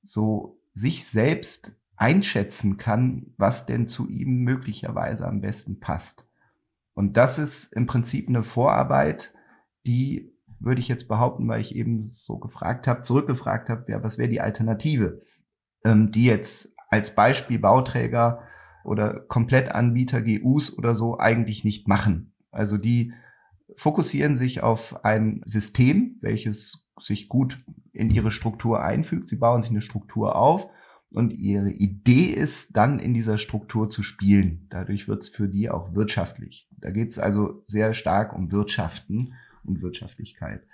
[0.06, 6.28] so sich selbst einschätzen kann, was denn zu ihm möglicherweise am besten passt.
[6.94, 9.34] Und das ist im Prinzip eine Vorarbeit,
[9.86, 14.18] die würde ich jetzt behaupten, weil ich eben so gefragt habe, zurückgefragt habe, ja, was
[14.18, 15.22] wäre die Alternative,
[15.84, 18.44] ähm, die jetzt als Beispiel Bauträger
[18.84, 22.34] oder Komplettanbieter, GUs oder so eigentlich nicht machen.
[22.52, 23.14] Also die
[23.78, 29.28] fokussieren sich auf ein System, welches sich gut in ihre Struktur einfügt.
[29.30, 30.70] Sie bauen sich eine Struktur auf
[31.10, 34.68] und ihre Idee ist dann in dieser Struktur zu spielen.
[34.70, 36.68] Dadurch wird es für die auch wirtschaftlich.
[36.72, 39.34] Da geht es also sehr stark um Wirtschaften
[39.64, 40.66] und Wirtschaftlichkeit.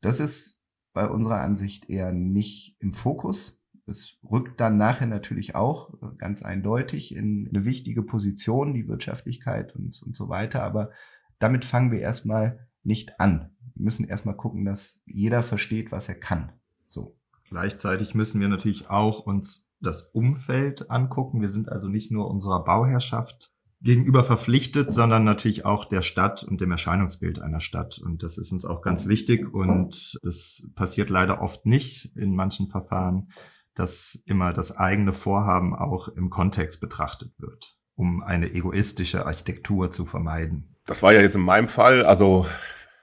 [0.00, 0.60] Das ist
[0.92, 7.14] bei unserer Ansicht eher nicht im Fokus Es rückt dann nachher natürlich auch ganz eindeutig
[7.14, 10.62] in eine wichtige Position, die Wirtschaftlichkeit und, und so weiter.
[10.62, 10.90] Aber
[11.38, 13.50] damit fangen wir erstmal nicht an.
[13.74, 16.52] Wir müssen erstmal gucken, dass jeder versteht, was er kann.
[16.86, 17.16] So.
[17.48, 21.40] Gleichzeitig müssen wir natürlich auch uns das Umfeld angucken.
[21.40, 26.60] Wir sind also nicht nur unserer Bauherrschaft gegenüber verpflichtet, sondern natürlich auch der Stadt und
[26.60, 27.98] dem Erscheinungsbild einer Stadt.
[27.98, 29.52] Und das ist uns auch ganz wichtig.
[29.52, 33.30] Und das passiert leider oft nicht in manchen Verfahren,
[33.74, 40.04] dass immer das eigene Vorhaben auch im Kontext betrachtet wird, um eine egoistische Architektur zu
[40.04, 40.74] vermeiden.
[40.88, 42.46] Das war ja jetzt in meinem Fall, also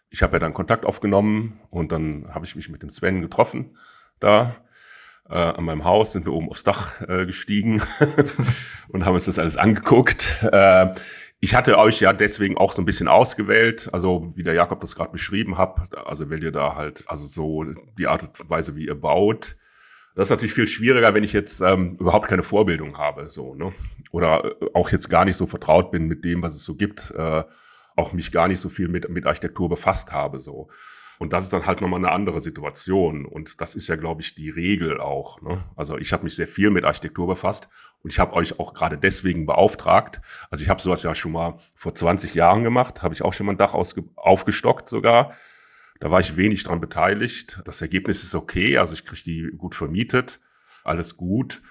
[0.10, 3.78] ich habe ja dann Kontakt aufgenommen und dann habe ich mich mit dem Sven getroffen
[4.20, 4.56] da
[5.30, 7.84] äh, an meinem Haus, sind wir oben aufs Dach äh, gestiegen
[8.90, 10.44] und haben uns das alles angeguckt.
[10.52, 10.96] Äh,
[11.40, 14.96] ich hatte euch ja deswegen auch so ein bisschen ausgewählt, also wie der Jakob das
[14.96, 17.66] gerade beschrieben hat, also wenn ihr da halt, also so
[18.00, 19.58] die Art und Weise, wie ihr baut,
[20.16, 23.74] das ist natürlich viel schwieriger, wenn ich jetzt ähm, überhaupt keine Vorbildung habe, so, ne?
[24.10, 27.12] Oder äh, auch jetzt gar nicht so vertraut bin mit dem, was es so gibt,
[27.12, 27.44] äh,
[27.96, 30.70] auch mich gar nicht so viel mit, mit Architektur befasst habe, so.
[31.18, 33.26] Und das ist dann halt nochmal eine andere Situation.
[33.26, 35.42] Und das ist ja, glaube ich, die Regel auch.
[35.42, 35.64] Ne?
[35.76, 37.70] Also ich habe mich sehr viel mit Architektur befasst
[38.04, 40.22] und ich habe euch auch gerade deswegen beauftragt.
[40.50, 43.46] Also ich habe sowas ja schon mal vor 20 Jahren gemacht, habe ich auch schon
[43.46, 45.34] mal ein Dach aufgestockt sogar.
[46.02, 47.62] Da war ich wenig dran beteiligt.
[47.64, 50.42] Das Ergebnis ist okay, also ich kriege die gut vermietet,
[50.84, 51.62] alles gut.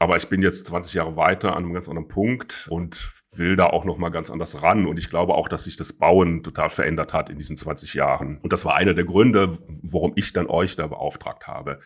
[0.00, 3.66] Aber ich bin jetzt 20 Jahre weiter an einem ganz anderen Punkt und will da
[3.66, 4.86] auch noch mal ganz anders ran.
[4.86, 8.38] Und ich glaube auch, dass sich das Bauen total verändert hat in diesen 20 Jahren.
[8.38, 11.80] Und das war einer der Gründe, warum ich dann euch da beauftragt habe.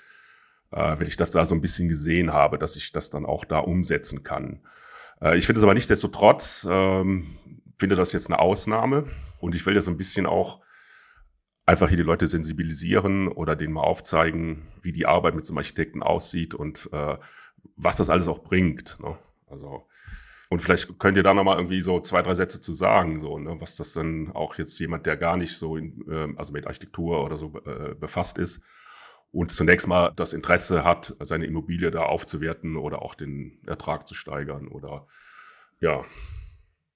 [0.70, 3.44] Äh, wenn ich das da so ein bisschen gesehen habe, dass ich das dann auch
[3.44, 4.61] da umsetzen kann.
[5.20, 7.38] Äh, ich finde es aber nicht desto trotz, ähm,
[7.78, 9.07] finde das jetzt eine Ausnahme.
[9.40, 10.61] Und ich will ja so ein bisschen auch
[11.66, 15.59] einfach hier die Leute sensibilisieren oder denen mal aufzeigen, wie die Arbeit mit so einem
[15.59, 17.16] Architekten aussieht und äh,
[17.76, 18.98] was das alles auch bringt.
[19.00, 19.16] Ne?
[19.46, 19.87] Also
[20.53, 23.57] und vielleicht könnt ihr da nochmal irgendwie so zwei, drei Sätze zu sagen, so, ne,
[23.59, 27.25] was das dann auch jetzt jemand, der gar nicht so in, äh, also mit Architektur
[27.25, 28.61] oder so äh, befasst ist
[29.31, 34.12] und zunächst mal das Interesse hat, seine Immobilie da aufzuwerten oder auch den Ertrag zu
[34.12, 35.07] steigern oder
[35.81, 36.05] ja.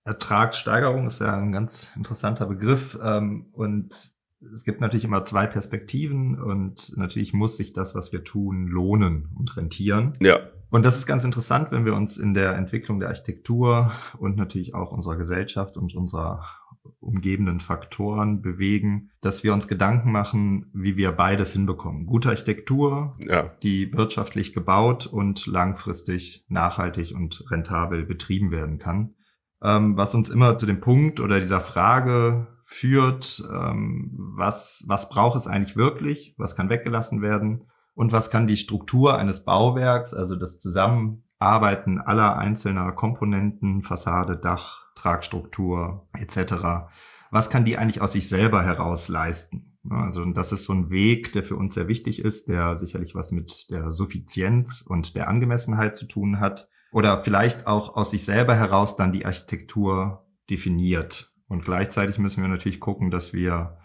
[0.04, 4.12] Ertragssteigerung ist ja ein ganz interessanter Begriff ähm, und
[4.52, 9.30] es gibt natürlich immer zwei Perspektiven und natürlich muss sich das, was wir tun, lohnen
[9.34, 10.12] und rentieren.
[10.20, 10.40] Ja.
[10.70, 14.74] Und das ist ganz interessant, wenn wir uns in der Entwicklung der Architektur und natürlich
[14.74, 16.44] auch unserer Gesellschaft und unserer
[17.00, 22.06] umgebenden Faktoren bewegen, dass wir uns Gedanken machen, wie wir beides hinbekommen.
[22.06, 23.50] Gute Architektur, ja.
[23.62, 29.14] die wirtschaftlich gebaut und langfristig nachhaltig und rentabel betrieben werden kann.
[29.62, 35.36] Ähm, was uns immer zu dem Punkt oder dieser Frage führt, ähm, was, was braucht
[35.36, 40.36] es eigentlich wirklich, was kann weggelassen werden und was kann die Struktur eines Bauwerks, also
[40.36, 46.54] das Zusammenarbeiten aller einzelner Komponenten, Fassade, Dach, Tragstruktur etc.,
[47.32, 49.78] was kann die eigentlich aus sich selber heraus leisten?
[49.90, 53.32] Also das ist so ein Weg, der für uns sehr wichtig ist, der sicherlich was
[53.32, 58.54] mit der Suffizienz und der Angemessenheit zu tun hat oder vielleicht auch aus sich selber
[58.54, 61.32] heraus dann die Architektur definiert.
[61.48, 63.78] Und gleichzeitig müssen wir natürlich gucken, dass wir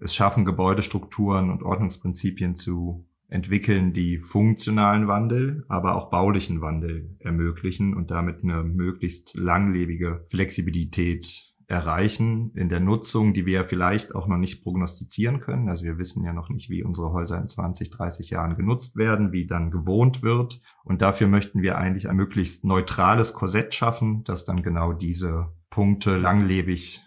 [0.00, 7.94] es schaffen, Gebäudestrukturen und Ordnungsprinzipien zu entwickeln, die funktionalen Wandel, aber auch baulichen Wandel ermöglichen
[7.94, 14.36] und damit eine möglichst langlebige Flexibilität erreichen in der Nutzung, die wir vielleicht auch noch
[14.36, 15.68] nicht prognostizieren können.
[15.68, 19.32] Also wir wissen ja noch nicht, wie unsere Häuser in 20, 30 Jahren genutzt werden,
[19.32, 20.60] wie dann gewohnt wird.
[20.84, 26.18] Und dafür möchten wir eigentlich ein möglichst neutrales Korsett schaffen, das dann genau diese Punkte
[26.18, 27.02] langlebig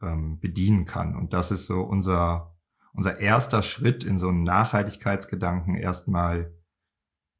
[0.00, 1.16] ähm, bedienen kann.
[1.16, 2.55] Und das ist so unser
[2.96, 6.52] unser erster Schritt in so einen Nachhaltigkeitsgedanken erstmal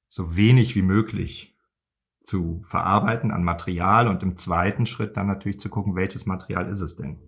[0.07, 1.59] so wenig wie möglich
[2.23, 6.81] zu verarbeiten an Material und im zweiten Schritt dann natürlich zu gucken, welches Material ist
[6.81, 7.19] es denn?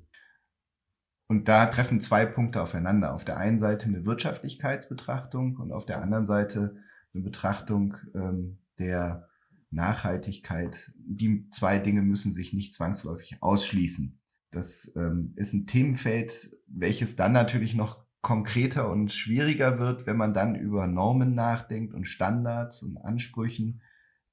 [1.29, 3.15] Und da treffen zwei Punkte aufeinander.
[3.15, 6.77] Auf der einen Seite eine Wirtschaftlichkeitsbetrachtung und auf der anderen Seite
[7.15, 9.29] eine Betrachtung ähm, der
[9.71, 10.93] Nachhaltigkeit.
[10.97, 14.21] Die zwei Dinge müssen sich nicht zwangsläufig ausschließen.
[14.51, 20.35] Das ähm, ist ein Themenfeld, welches dann natürlich noch konkreter und schwieriger wird, wenn man
[20.35, 23.81] dann über Normen nachdenkt und Standards und Ansprüchen,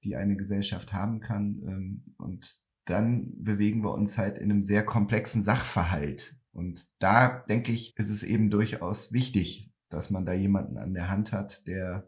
[0.04, 1.62] die eine Gesellschaft haben kann.
[1.68, 6.36] Ähm, und dann bewegen wir uns halt in einem sehr komplexen Sachverhalt.
[6.52, 11.10] Und da denke ich, ist es eben durchaus wichtig, dass man da jemanden an der
[11.10, 12.08] Hand hat, der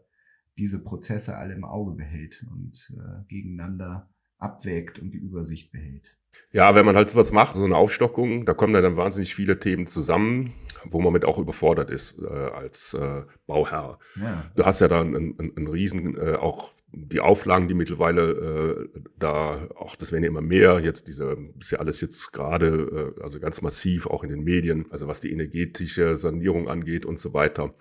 [0.56, 6.18] diese Prozesse alle im Auge behält und äh, gegeneinander abwägt und die Übersicht behält.
[6.52, 9.86] Ja, wenn man halt sowas macht, so eine Aufstockung, da kommen dann wahnsinnig viele Themen
[9.86, 13.98] zusammen, wo man mit auch überfordert ist äh, als äh, Bauherr.
[14.16, 14.50] Ja.
[14.56, 19.00] Du hast ja dann einen, einen, einen riesen, äh, auch die Auflagen, die mittlerweile äh,
[19.18, 23.22] da, auch das werden ja immer mehr, jetzt diese, ist ja alles jetzt gerade, äh,
[23.22, 27.34] also ganz massiv auch in den Medien, also was die energetische Sanierung angeht und so
[27.34, 27.74] weiter.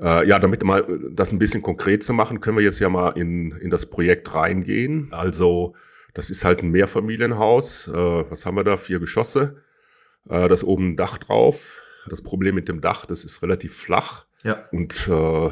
[0.00, 3.10] Äh, ja, damit mal das ein bisschen konkret zu machen, können wir jetzt ja mal
[3.10, 5.08] in, in das Projekt reingehen.
[5.12, 5.74] Also
[6.18, 7.86] das ist halt ein Mehrfamilienhaus.
[7.86, 8.76] Äh, was haben wir da?
[8.76, 9.62] Vier Geschosse.
[10.28, 11.80] Äh, das oben ein Dach drauf.
[12.10, 14.26] Das Problem mit dem Dach, das ist relativ flach.
[14.42, 14.68] Ja.
[14.72, 15.50] Und äh,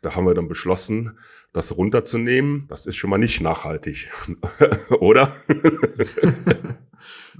[0.00, 1.18] da haben wir dann beschlossen,
[1.52, 2.66] das runterzunehmen.
[2.68, 4.10] Das ist schon mal nicht nachhaltig,
[5.00, 5.36] oder?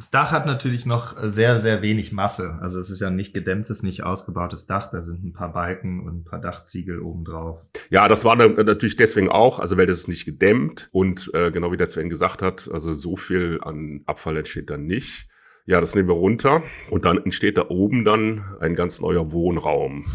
[0.00, 2.56] Das Dach hat natürlich noch sehr, sehr wenig Masse.
[2.62, 4.90] Also es ist ja ein nicht gedämmtes, nicht ausgebautes Dach.
[4.90, 7.66] Da sind ein paar Balken und ein paar Dachziegel oben drauf.
[7.90, 11.70] Ja, das war natürlich deswegen auch, also weil das ist nicht gedämmt und äh, genau
[11.70, 15.28] wie der Sven gesagt hat, also so viel an Abfall entsteht dann nicht.
[15.66, 20.06] Ja, das nehmen wir runter und dann entsteht da oben dann ein ganz neuer Wohnraum.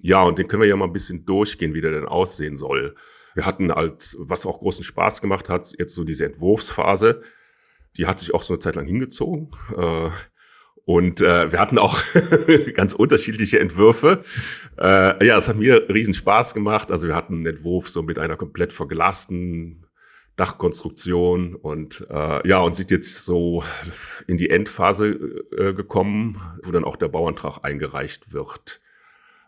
[0.00, 2.94] Ja, und den können wir ja mal ein bisschen durchgehen, wie der denn aussehen soll.
[3.34, 7.20] Wir hatten als, was auch großen Spaß gemacht hat, jetzt so diese Entwurfsphase
[7.96, 9.50] die hat sich auch so eine Zeit lang hingezogen.
[9.76, 10.10] Äh,
[10.84, 12.00] und äh, wir hatten auch
[12.74, 14.22] ganz unterschiedliche Entwürfe.
[14.78, 16.92] Äh, ja, es hat mir riesen Spaß gemacht.
[16.92, 19.84] Also wir hatten einen Entwurf so mit einer komplett verglasten
[20.36, 23.64] Dachkonstruktion und äh, ja, und sind jetzt so
[24.26, 28.80] in die Endphase äh, gekommen, wo dann auch der Bauantrag eingereicht wird.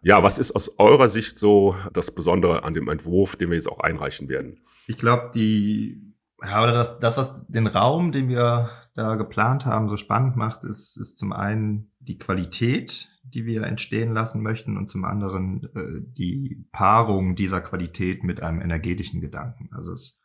[0.03, 3.69] Ja, was ist aus eurer Sicht so das Besondere an dem Entwurf, den wir jetzt
[3.69, 4.61] auch einreichen werden?
[4.87, 6.08] Ich glaube, die
[6.43, 10.65] ja, oder das, das, was den Raum, den wir da geplant haben, so spannend macht,
[10.65, 16.01] ist, ist zum einen die Qualität, die wir entstehen lassen möchten und zum anderen äh,
[16.01, 19.69] die Paarung dieser Qualität mit einem energetischen Gedanken.
[19.73, 20.19] Also es,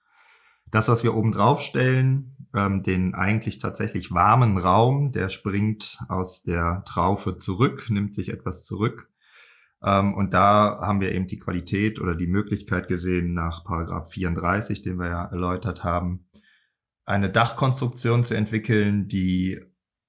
[0.72, 6.44] das, was wir oben drauf stellen, ähm, den eigentlich tatsächlich warmen Raum, der springt aus
[6.44, 9.10] der Traufe zurück, nimmt sich etwas zurück
[9.84, 14.98] und da haben wir eben die Qualität oder die Möglichkeit gesehen, nach Paragraph 34, den
[14.98, 16.26] wir ja erläutert haben,
[17.06, 19.60] eine Dachkonstruktion zu entwickeln, die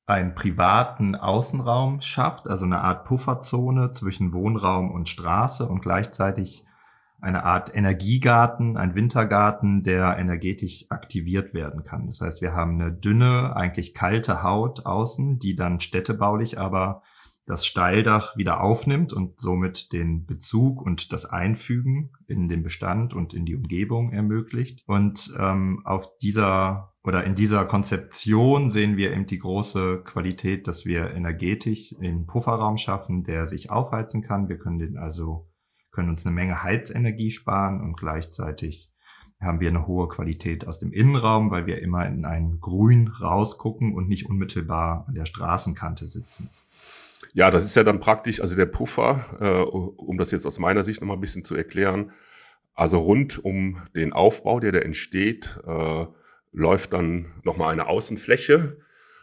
[0.07, 6.65] einen privaten Außenraum schafft, also eine Art Pufferzone zwischen Wohnraum und Straße und gleichzeitig
[7.21, 12.07] eine Art Energiegarten, ein Wintergarten, der energetisch aktiviert werden kann.
[12.07, 17.03] Das heißt, wir haben eine dünne, eigentlich kalte Haut außen, die dann städtebaulich aber
[17.47, 23.35] das Steildach wieder aufnimmt und somit den Bezug und das Einfügen in den Bestand und
[23.35, 24.83] in die Umgebung ermöglicht.
[24.87, 30.87] Und ähm, auf dieser oder in dieser Konzeption sehen wir eben die große Qualität, dass
[30.87, 34.49] wir energetisch einen Pufferraum schaffen, der sich aufheizen kann.
[34.49, 35.47] Wir können den also
[35.93, 38.91] können uns eine Menge Heizenergie sparen und gleichzeitig
[39.41, 43.95] haben wir eine hohe Qualität aus dem Innenraum, weil wir immer in ein Grün rausgucken
[43.95, 46.49] und nicht unmittelbar an der Straßenkante sitzen.
[47.33, 50.83] Ja, das ist ja dann praktisch, also der Puffer, äh, um das jetzt aus meiner
[50.83, 52.13] Sicht nochmal ein bisschen zu erklären,
[52.75, 56.07] also rund um den Aufbau, der da entsteht, äh,
[56.53, 58.79] läuft dann nochmal eine Außenfläche,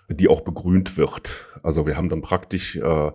[0.09, 1.47] die auch begrünt wird.
[1.63, 3.11] Also wir haben dann praktisch äh,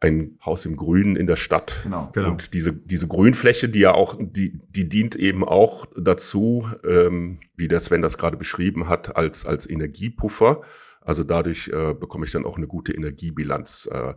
[0.00, 1.80] ein Haus im Grünen in der Stadt.
[1.82, 2.30] Genau, genau.
[2.30, 7.68] Und diese, diese Grünfläche, die ja auch, die, die dient eben auch dazu, ähm, wie
[7.68, 10.62] der Sven das gerade beschrieben hat, als, als Energiepuffer.
[11.04, 14.14] Also dadurch äh, bekomme ich dann auch eine gute Energiebilanz äh,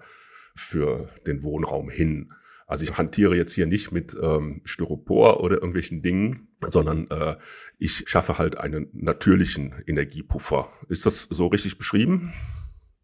[0.56, 2.34] für den Wohnraum hin.
[2.66, 7.38] Also ich hantiere jetzt hier nicht mit ähm, Styropor oder irgendwelchen Dingen, sondern äh,
[7.78, 10.70] ich schaffe halt einen natürlichen Energiepuffer.
[10.90, 12.34] Ist das so richtig beschrieben?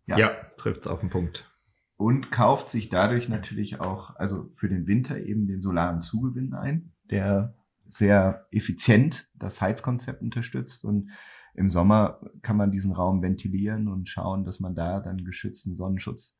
[0.06, 1.50] Ja, ja trifft es auf den Punkt.
[1.96, 6.91] Und kauft sich dadurch natürlich auch, also für den Winter eben den solaren Zugewinn ein,
[7.10, 11.12] der sehr effizient das Heizkonzept unterstützt und
[11.54, 16.38] im Sommer kann man diesen Raum ventilieren und schauen, dass man da dann geschützten Sonnenschutz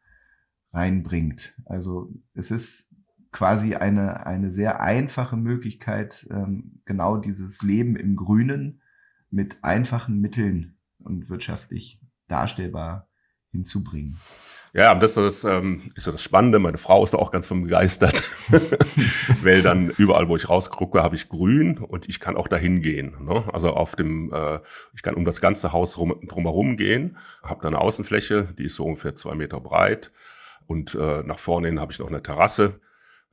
[0.72, 1.56] reinbringt.
[1.66, 2.90] Also es ist
[3.32, 8.82] quasi eine, eine sehr einfache Möglichkeit, ähm, genau dieses Leben im Grünen
[9.30, 13.10] mit einfachen Mitteln und wirtschaftlich darstellbar
[13.52, 14.20] hinzubringen.
[14.76, 16.58] Ja, das ist, ähm, ist das Spannende.
[16.58, 18.24] Meine Frau ist da auch ganz von begeistert,
[19.44, 23.14] weil dann überall, wo ich rausgucke, habe ich grün und ich kann auch dahin gehen.
[23.24, 23.44] Ne?
[23.54, 24.60] Also auf dem, äh,
[24.96, 28.76] ich kann um das ganze Haus rum, drumherum gehen, habe da eine Außenfläche, die ist
[28.76, 30.12] so ungefähr zwei Meter breit
[30.66, 32.80] und äh, nach vorne hin habe ich noch eine Terrasse,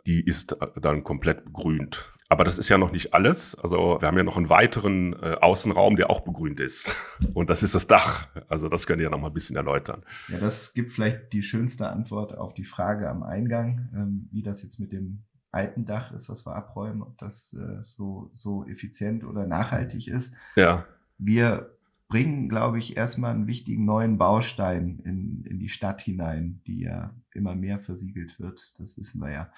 [0.06, 2.12] die ist äh, dann komplett begrünt.
[2.30, 3.56] Aber das ist ja noch nicht alles.
[3.56, 6.96] Also wir haben ja noch einen weiteren äh, Außenraum, der auch begrünt ist.
[7.34, 8.28] Und das ist das Dach.
[8.48, 10.04] Also das könnt ihr noch mal ein bisschen erläutern.
[10.28, 14.62] Ja, das gibt vielleicht die schönste Antwort auf die Frage am Eingang, ähm, wie das
[14.62, 19.24] jetzt mit dem alten Dach ist, was wir abräumen, ob das äh, so, so effizient
[19.24, 20.32] oder nachhaltig ist.
[20.54, 20.86] Ja.
[21.18, 21.74] Wir
[22.06, 27.12] bringen, glaube ich, erstmal einen wichtigen neuen Baustein in, in die Stadt hinein, die ja
[27.32, 28.78] immer mehr versiegelt wird.
[28.78, 29.52] Das wissen wir ja.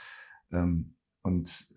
[0.50, 1.68] Ähm, und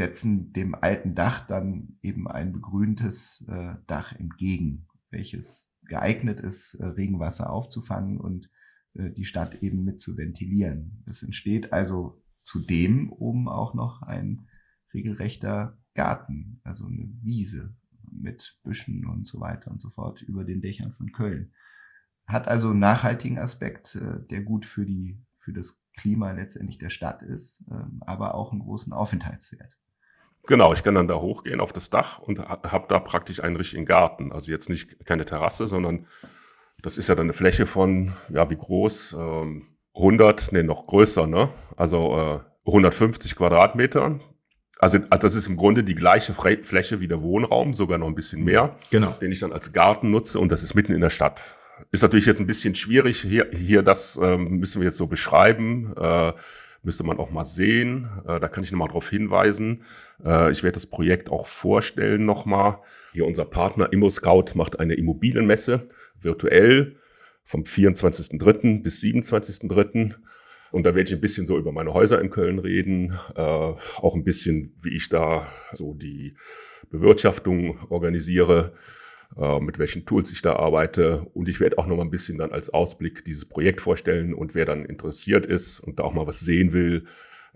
[0.00, 6.86] setzen dem alten Dach dann eben ein begrüntes äh, Dach entgegen, welches geeignet ist, äh,
[6.86, 8.48] Regenwasser aufzufangen und
[8.94, 11.04] äh, die Stadt eben mit zu ventilieren.
[11.06, 14.48] Es entsteht also zudem oben auch noch ein
[14.94, 17.76] regelrechter Garten, also eine Wiese
[18.10, 21.52] mit Büschen und so weiter und so fort über den Dächern von Köln.
[22.26, 26.90] Hat also einen nachhaltigen Aspekt, äh, der gut für die für das Klima letztendlich der
[26.90, 29.79] Stadt ist, ähm, aber auch einen großen Aufenthaltswert.
[30.46, 33.84] Genau, ich kann dann da hochgehen auf das Dach und habe da praktisch einen richtigen
[33.84, 34.32] Garten.
[34.32, 36.06] Also jetzt nicht keine Terrasse, sondern
[36.82, 39.16] das ist ja dann eine Fläche von, ja, wie groß?
[39.18, 41.50] Ähm, 100, nee, noch größer, ne?
[41.76, 44.20] Also äh, 150 Quadratmeter.
[44.78, 48.14] Also, also das ist im Grunde die gleiche Fläche wie der Wohnraum, sogar noch ein
[48.14, 49.10] bisschen mehr, genau.
[49.20, 51.58] den ich dann als Garten nutze und das ist mitten in der Stadt.
[51.92, 55.94] Ist natürlich jetzt ein bisschen schwierig, hier, hier das ähm, müssen wir jetzt so beschreiben.
[55.96, 56.32] Äh,
[56.82, 58.08] müsste man auch mal sehen.
[58.26, 59.84] Äh, da kann ich nochmal darauf hinweisen.
[60.24, 62.78] Äh, ich werde das Projekt auch vorstellen nochmal.
[63.12, 65.88] Hier unser Partner ImmoScout macht eine Immobilienmesse
[66.20, 66.96] virtuell
[67.42, 68.82] vom 24.03.
[68.82, 70.14] bis 27.03.
[70.70, 74.14] Und da werde ich ein bisschen so über meine Häuser in Köln reden, äh, auch
[74.14, 76.36] ein bisschen, wie ich da so die
[76.90, 78.72] Bewirtschaftung organisiere
[79.36, 81.26] mit welchen Tools ich da arbeite.
[81.34, 84.56] Und ich werde auch noch mal ein bisschen dann als Ausblick dieses Projekt vorstellen und
[84.56, 87.06] wer dann interessiert ist und da auch mal was sehen will,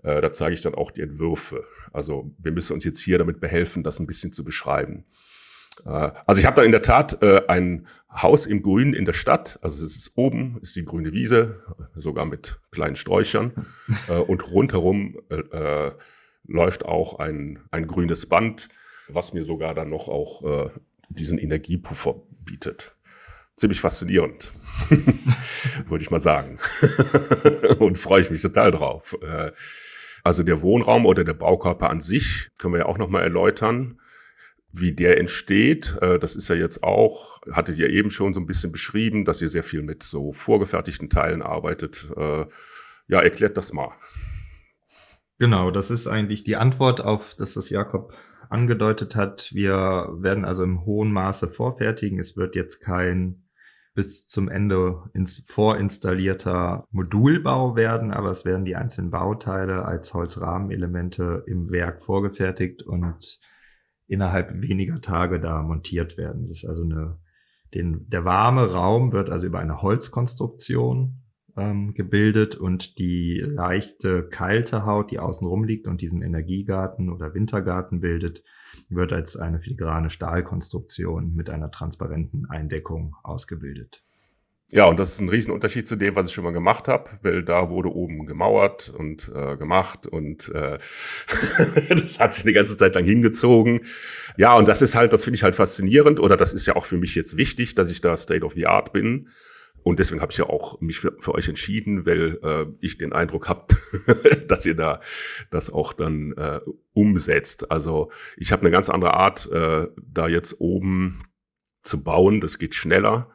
[0.05, 1.65] äh, da zeige ich dann auch die Entwürfe.
[1.91, 5.05] Also wir müssen uns jetzt hier damit behelfen, das ein bisschen zu beschreiben.
[5.85, 9.13] Äh, also ich habe da in der Tat äh, ein Haus im Grün in der
[9.13, 9.59] Stadt.
[9.61, 11.63] Also es ist oben, ist die grüne Wiese,
[11.95, 13.65] sogar mit kleinen Sträuchern.
[14.07, 15.91] Äh, und rundherum äh, äh,
[16.47, 18.69] läuft auch ein, ein grünes Band,
[19.07, 20.69] was mir sogar dann noch auch äh,
[21.09, 22.95] diesen Energiepuffer bietet.
[23.55, 24.53] Ziemlich faszinierend,
[25.87, 26.59] würde ich mal sagen.
[27.79, 29.17] Und freue ich mich total drauf.
[29.21, 29.51] Äh,
[30.23, 34.01] also der Wohnraum oder der Baukörper an sich können wir ja auch nochmal erläutern,
[34.73, 35.97] wie der entsteht.
[36.01, 39.41] Äh, das ist ja jetzt auch, hattet ihr eben schon so ein bisschen beschrieben, dass
[39.41, 42.09] ihr sehr viel mit so vorgefertigten Teilen arbeitet.
[42.17, 42.45] Äh,
[43.07, 43.91] ja, erklärt das mal.
[45.37, 48.13] Genau, das ist eigentlich die Antwort auf das, was Jakob
[48.55, 49.51] angedeutet hat.
[49.53, 52.19] Wir werden also im hohen Maße vorfertigen.
[52.19, 53.43] Es wird jetzt kein
[53.93, 61.43] bis zum Ende ins vorinstallierter Modulbau werden, aber es werden die einzelnen Bauteile als Holzrahmenelemente
[61.47, 63.39] im Werk vorgefertigt und
[64.07, 66.43] innerhalb weniger Tage da montiert werden.
[66.43, 67.19] Das ist also eine,
[67.73, 71.24] den, der warme Raum wird also über eine Holzkonstruktion
[71.57, 78.01] ähm, gebildet und die leichte kalte Haut, die außenrum liegt und diesen Energiegarten oder Wintergarten
[78.01, 78.43] bildet,
[78.89, 84.03] wird als eine filigrane Stahlkonstruktion mit einer transparenten Eindeckung ausgebildet.
[84.69, 87.43] Ja, und das ist ein Riesenunterschied zu dem, was ich schon mal gemacht habe, weil
[87.43, 90.79] da wurde oben gemauert und äh, gemacht und äh,
[91.89, 93.81] das hat sich eine ganze Zeit lang hingezogen.
[94.37, 96.85] Ja, und das ist halt, das finde ich halt faszinierend oder das ist ja auch
[96.85, 99.29] für mich jetzt wichtig, dass ich da State of the Art bin
[99.85, 103.13] und deswegen habe ich ja auch mich für, für euch entschieden, weil äh, ich den
[103.13, 103.77] Eindruck habt,
[104.47, 104.99] dass ihr da
[105.51, 106.59] das auch dann äh,
[106.93, 107.69] umsetzt.
[107.69, 111.27] Also ich habe eine ganz andere Art, äh, da jetzt oben
[111.83, 112.41] zu bauen.
[112.41, 113.29] Das geht schneller.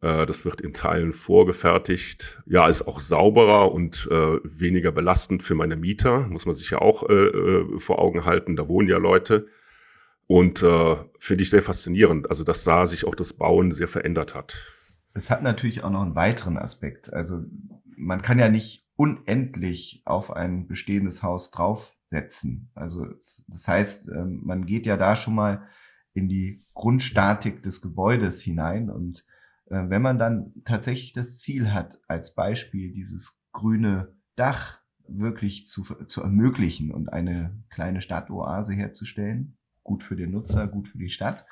[0.00, 2.40] Äh, das wird in Teilen vorgefertigt.
[2.46, 6.20] Ja, ist auch sauberer und äh, weniger belastend für meine Mieter.
[6.28, 8.54] Muss man sich ja auch äh, äh vor Augen halten.
[8.54, 9.48] Da wohnen ja Leute.
[10.28, 14.36] Und äh, finde ich sehr faszinierend, also dass da sich auch das Bauen sehr verändert
[14.36, 14.73] hat.
[15.14, 17.12] Es hat natürlich auch noch einen weiteren Aspekt.
[17.12, 17.44] Also
[17.96, 22.70] man kann ja nicht unendlich auf ein bestehendes Haus draufsetzen.
[22.74, 25.66] Also das heißt, ähm, man geht ja da schon mal
[26.12, 29.24] in die Grundstatik des Gebäudes hinein und
[29.66, 35.82] äh, wenn man dann tatsächlich das Ziel hat, als Beispiel dieses grüne Dach wirklich zu,
[36.06, 41.44] zu ermöglichen und eine kleine Stadtoase herzustellen, gut für den Nutzer, gut für die Stadt,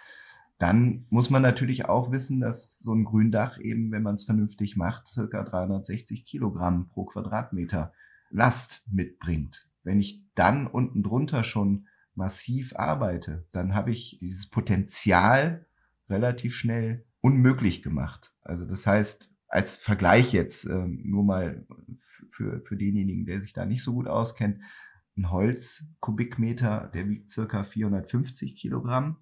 [0.62, 4.76] dann muss man natürlich auch wissen, dass so ein Gründach eben, wenn man es vernünftig
[4.76, 7.92] macht, circa 360 Kilogramm pro Quadratmeter
[8.30, 9.68] Last mitbringt.
[9.82, 15.66] Wenn ich dann unten drunter schon massiv arbeite, dann habe ich dieses Potenzial
[16.08, 18.32] relativ schnell unmöglich gemacht.
[18.42, 21.66] Also das heißt, als Vergleich jetzt äh, nur mal
[22.30, 24.60] für, für denjenigen, der sich da nicht so gut auskennt,
[25.16, 29.16] ein Holzkubikmeter, der wiegt circa 450 Kilogramm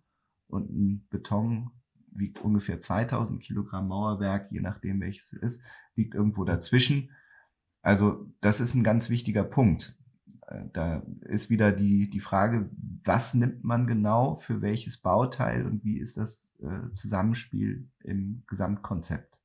[0.50, 1.70] und ein Beton
[2.12, 5.62] wiegt ungefähr 2000 Kilogramm Mauerwerk, je nachdem welches es ist,
[5.94, 7.10] liegt irgendwo dazwischen.
[7.82, 9.96] Also das ist ein ganz wichtiger Punkt.
[10.46, 12.68] Äh, da ist wieder die, die Frage,
[13.04, 19.38] was nimmt man genau für welches Bauteil und wie ist das äh, Zusammenspiel im Gesamtkonzept?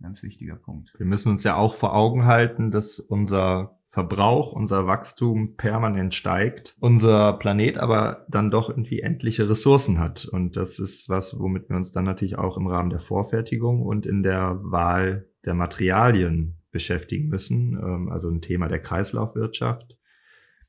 [0.00, 0.92] Ganz wichtiger Punkt.
[0.98, 6.76] Wir müssen uns ja auch vor Augen halten, dass unser Verbrauch, unser Wachstum permanent steigt,
[6.80, 10.24] unser Planet aber dann doch irgendwie endliche Ressourcen hat.
[10.24, 14.04] Und das ist was, womit wir uns dann natürlich auch im Rahmen der Vorfertigung und
[14.04, 17.78] in der Wahl der Materialien beschäftigen müssen.
[17.80, 19.96] Ähm, also ein Thema der Kreislaufwirtschaft,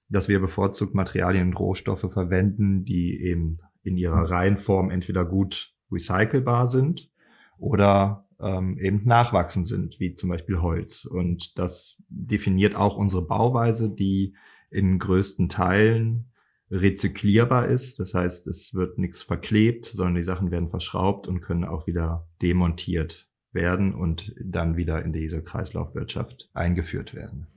[0.08, 6.68] dass wir bevorzugt Materialien und Rohstoffe verwenden, die eben in ihrer Reihenform entweder gut recycelbar
[6.68, 7.10] sind
[7.58, 11.06] oder ähm, eben nachwachsen sind, wie zum Beispiel Holz.
[11.06, 14.36] Und das definiert auch unsere Bauweise, die
[14.70, 16.32] in größten Teilen
[16.72, 18.00] rezyklierbar ist.
[18.00, 22.28] Das heißt, es wird nichts verklebt, sondern die Sachen werden verschraubt und können auch wieder
[22.42, 27.48] demontiert werden und dann wieder in diese Kreislaufwirtschaft eingeführt werden.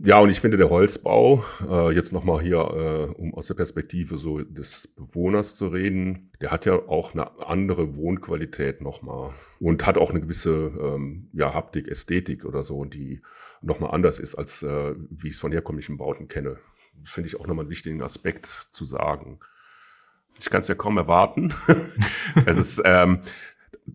[0.00, 4.16] Ja, und ich finde, der Holzbau, äh, jetzt nochmal hier, äh, um aus der Perspektive
[4.16, 9.98] so des Bewohners zu reden, der hat ja auch eine andere Wohnqualität nochmal und hat
[9.98, 13.22] auch eine gewisse ähm, ja, Haptik, Ästhetik oder so, die
[13.60, 16.58] nochmal anders ist, als äh, wie ich es von herkömmlichen Bauten kenne.
[17.02, 19.40] Finde ich auch nochmal einen wichtigen Aspekt zu sagen.
[20.38, 21.52] Ich kann es ja kaum erwarten.
[22.46, 23.22] es ist, ähm,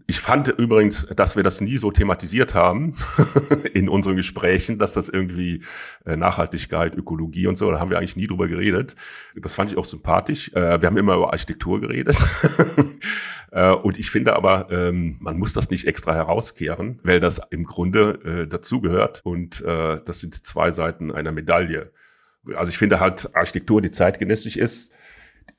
[0.07, 2.95] ich fand übrigens, dass wir das nie so thematisiert haben
[3.73, 5.63] in unseren Gesprächen, dass das irgendwie
[6.05, 8.95] äh, Nachhaltigkeit, Ökologie und so, da haben wir eigentlich nie drüber geredet.
[9.35, 10.51] Das fand ich auch sympathisch.
[10.53, 12.17] Äh, wir haben immer über Architektur geredet.
[13.51, 17.65] Äh, und ich finde aber, ähm, man muss das nicht extra herauskehren, weil das im
[17.65, 19.21] Grunde dazugehört.
[19.23, 21.91] Und das sind zwei Seiten einer Medaille.
[22.55, 24.91] Also ich finde halt Architektur, die zeitgenössisch ist,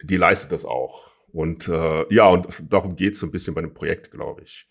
[0.02, 1.13] die leistet das auch.
[1.34, 4.70] Und äh, ja, und darum geht es so ein bisschen bei dem Projekt, glaube ich.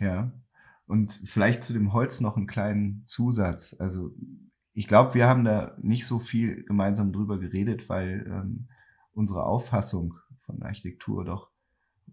[0.00, 0.32] Ja.
[0.86, 3.76] Und vielleicht zu dem Holz noch einen kleinen Zusatz.
[3.78, 4.10] Also
[4.72, 8.68] ich glaube, wir haben da nicht so viel gemeinsam drüber geredet, weil ähm,
[9.12, 10.14] unsere Auffassung
[10.46, 11.50] von Architektur doch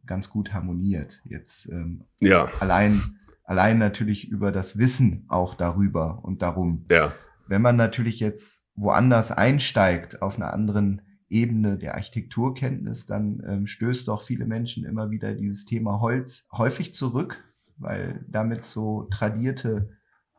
[0.05, 1.21] ganz gut harmoniert.
[1.23, 2.49] Jetzt ähm, ja.
[2.59, 6.85] allein, allein natürlich über das Wissen auch darüber und darum.
[6.91, 7.13] Ja.
[7.47, 11.01] Wenn man natürlich jetzt woanders einsteigt, auf einer anderen
[11.31, 16.93] Ebene der Architekturkenntnis, dann ähm, stößt doch viele Menschen immer wieder dieses Thema Holz häufig
[16.93, 17.43] zurück,
[17.77, 19.89] weil damit so tradierte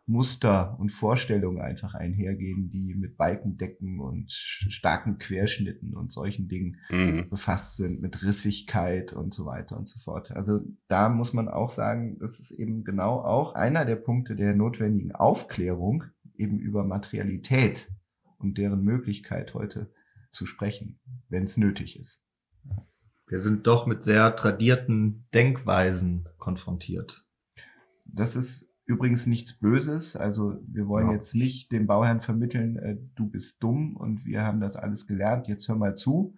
[0.06, 7.28] Muster und Vorstellungen einfach einhergehen, die mit Balkendecken und starken Querschnitten und solchen Dingen mhm.
[7.30, 10.32] befasst sind, mit Rissigkeit und so weiter und so fort.
[10.32, 14.54] Also da muss man auch sagen, das ist eben genau auch einer der Punkte der
[14.54, 16.04] notwendigen Aufklärung
[16.36, 17.90] eben über Materialität
[18.38, 19.90] und deren Möglichkeit heute
[20.32, 22.22] zu sprechen, wenn es nötig ist.
[23.28, 27.24] Wir sind doch mit sehr tradierten Denkweisen konfrontiert.
[28.04, 30.16] Das ist übrigens nichts Böses.
[30.16, 31.14] Also wir wollen ja.
[31.14, 35.48] jetzt nicht dem Bauherrn vermitteln, äh, du bist dumm und wir haben das alles gelernt,
[35.48, 36.34] jetzt hör mal zu,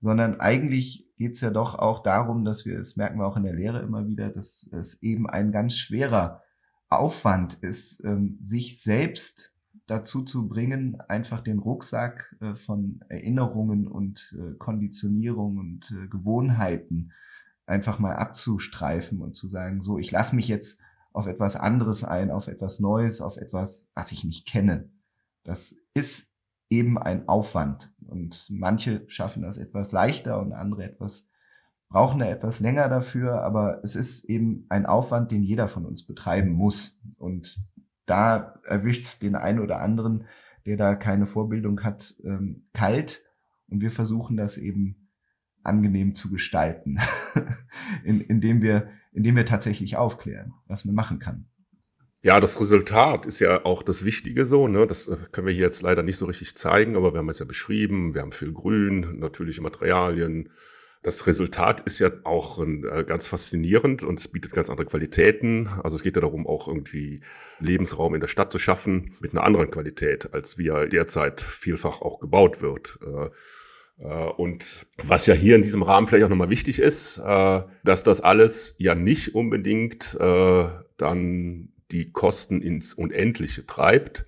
[0.00, 3.42] sondern eigentlich geht es ja doch auch darum, dass wir, das merken wir auch in
[3.42, 6.42] der Lehre immer wieder, dass es eben ein ganz schwerer
[6.88, 9.52] Aufwand ist, ähm, sich selbst
[9.88, 17.12] dazu zu bringen, einfach den Rucksack äh, von Erinnerungen und äh, Konditionierung und äh, Gewohnheiten
[17.66, 20.80] einfach mal abzustreifen und zu sagen, so, ich lasse mich jetzt
[21.12, 24.88] auf etwas anderes ein, auf etwas Neues, auf etwas, was ich nicht kenne.
[25.42, 26.30] Das ist
[26.70, 27.92] eben ein Aufwand.
[28.06, 31.26] Und manche schaffen das etwas leichter und andere etwas
[31.88, 36.06] brauchen da etwas länger dafür, aber es ist eben ein Aufwand, den jeder von uns
[36.06, 37.00] betreiben muss.
[37.16, 37.58] Und
[38.08, 40.26] da erwischt es den einen oder anderen,
[40.66, 43.22] der da keine Vorbildung hat, ähm, kalt.
[43.68, 45.08] Und wir versuchen das eben
[45.62, 46.98] angenehm zu gestalten,
[48.04, 51.46] in, indem, wir, indem wir tatsächlich aufklären, was man machen kann.
[52.20, 54.66] Ja, das Resultat ist ja auch das Wichtige so.
[54.66, 54.86] Ne?
[54.86, 57.38] Das äh, können wir hier jetzt leider nicht so richtig zeigen, aber wir haben es
[57.38, 58.14] ja beschrieben.
[58.14, 60.48] Wir haben viel Grün, natürliche Materialien,
[61.02, 65.68] das Resultat ist ja auch äh, ganz faszinierend und es bietet ganz andere Qualitäten.
[65.82, 67.20] Also es geht ja darum, auch irgendwie
[67.60, 72.02] Lebensraum in der Stadt zu schaffen mit einer anderen Qualität, als wie er derzeit vielfach
[72.02, 72.98] auch gebaut wird.
[73.02, 78.02] Äh, äh, und was ja hier in diesem Rahmen vielleicht auch nochmal wichtig ist, dass
[78.04, 84.26] das alles ja nicht unbedingt dann die Kosten ins Unendliche treibt,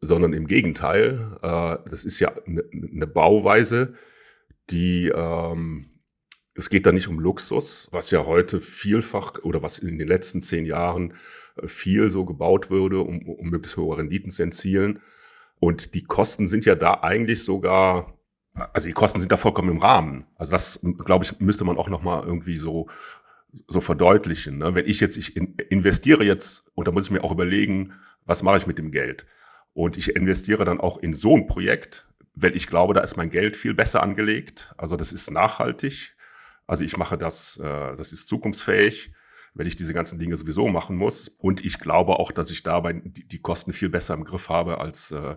[0.00, 1.38] sondern im Gegenteil.
[1.42, 3.94] Das ist ja eine ne Bauweise,
[4.70, 5.93] die ähm,
[6.54, 10.42] es geht da nicht um Luxus, was ja heute vielfach oder was in den letzten
[10.42, 11.14] zehn Jahren
[11.56, 15.00] äh, viel so gebaut würde, um, um möglichst hohe Renditen zu erzielen.
[15.58, 18.18] Und die Kosten sind ja da eigentlich sogar,
[18.54, 20.26] also die Kosten sind da vollkommen im Rahmen.
[20.36, 22.88] Also das, glaube ich, müsste man auch nochmal irgendwie so,
[23.66, 24.58] so verdeutlichen.
[24.58, 24.74] Ne?
[24.74, 27.94] Wenn ich jetzt, ich investiere jetzt, und da muss ich mir auch überlegen,
[28.26, 29.26] was mache ich mit dem Geld?
[29.72, 33.30] Und ich investiere dann auch in so ein Projekt, weil ich glaube, da ist mein
[33.30, 34.74] Geld viel besser angelegt.
[34.76, 36.13] Also das ist nachhaltig.
[36.66, 39.12] Also ich mache das, äh, das ist zukunftsfähig,
[39.54, 41.28] weil ich diese ganzen Dinge sowieso machen muss.
[41.28, 44.80] Und ich glaube auch, dass ich dabei die, die Kosten viel besser im Griff habe,
[44.80, 45.36] als, äh,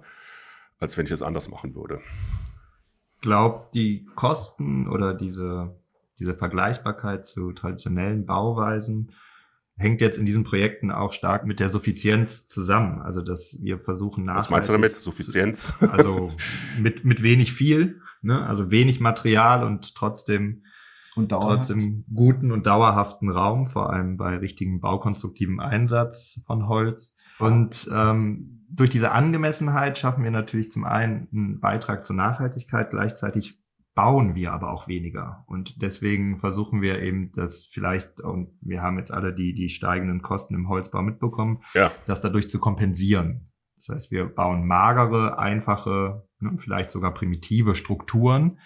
[0.79, 2.01] als wenn ich es anders machen würde.
[3.21, 5.75] Glaubt die Kosten oder diese,
[6.19, 9.11] diese Vergleichbarkeit zu traditionellen Bauweisen
[9.77, 13.01] hängt jetzt in diesen Projekten auch stark mit der Suffizienz zusammen.
[13.01, 14.37] Also, dass wir versuchen nach.
[14.37, 14.95] Was meinst du damit?
[14.95, 15.73] Suffizienz?
[15.77, 16.31] Zu, also
[16.79, 18.45] mit, mit wenig viel, ne?
[18.45, 20.63] also wenig Material und trotzdem
[21.17, 27.15] und trotzdem guten und dauerhaften Raum, vor allem bei richtigen baukonstruktiven Einsatz von Holz.
[27.39, 33.59] Und ähm, durch diese Angemessenheit schaffen wir natürlich zum einen einen Beitrag zur Nachhaltigkeit, gleichzeitig
[33.97, 35.43] bauen wir aber auch weniger.
[35.47, 40.21] Und deswegen versuchen wir eben das vielleicht, und wir haben jetzt alle die, die steigenden
[40.21, 41.91] Kosten im Holzbau mitbekommen, ja.
[42.05, 43.49] das dadurch zu kompensieren.
[43.75, 48.59] Das heißt, wir bauen magere, einfache, ne, vielleicht sogar primitive Strukturen,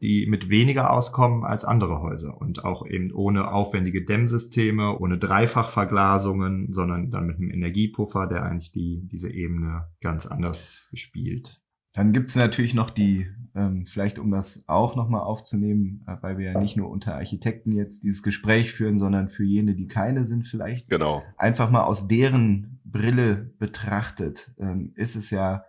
[0.00, 6.72] die mit weniger auskommen als andere Häuser und auch eben ohne aufwendige Dämmsysteme, ohne Dreifachverglasungen,
[6.72, 11.60] sondern dann mit einem Energiepuffer, der eigentlich die, diese Ebene ganz anders spielt.
[11.94, 16.50] Dann gibt's natürlich noch die, ähm, vielleicht um das auch nochmal aufzunehmen, äh, weil wir
[16.52, 20.44] ja nicht nur unter Architekten jetzt dieses Gespräch führen, sondern für jene, die keine sind,
[20.46, 21.22] vielleicht genau.
[21.36, 25.64] einfach mal aus deren Brille betrachtet, ähm, ist es ja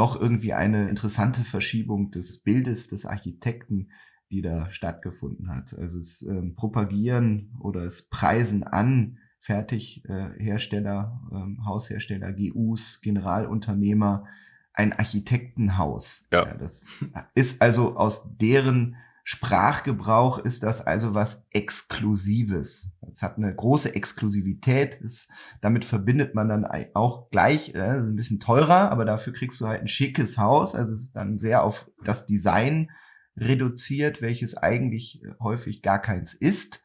[0.00, 3.90] doch irgendwie eine interessante Verschiebung des Bildes des Architekten,
[4.30, 5.74] die da stattgefunden hat.
[5.74, 14.24] Also es ähm, Propagieren oder es Preisen an Fertighersteller, äh, Haushersteller, GUs, Generalunternehmer,
[14.72, 16.26] ein Architektenhaus.
[16.32, 16.46] Ja.
[16.46, 16.54] ja.
[16.54, 16.86] Das
[17.34, 18.96] ist also aus deren
[19.32, 22.90] Sprachgebrauch ist das also was Exklusives.
[23.08, 24.96] Es hat eine große Exklusivität.
[24.96, 29.68] Ist, damit verbindet man dann auch gleich äh, ein bisschen teurer, aber dafür kriegst du
[29.68, 30.74] halt ein schickes Haus.
[30.74, 32.90] Also es ist dann sehr auf das Design
[33.36, 36.82] reduziert, welches eigentlich häufig gar keins ist.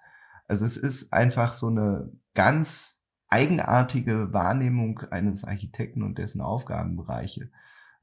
[0.47, 7.49] Also es ist einfach so eine ganz eigenartige Wahrnehmung eines Architekten und dessen Aufgabenbereiche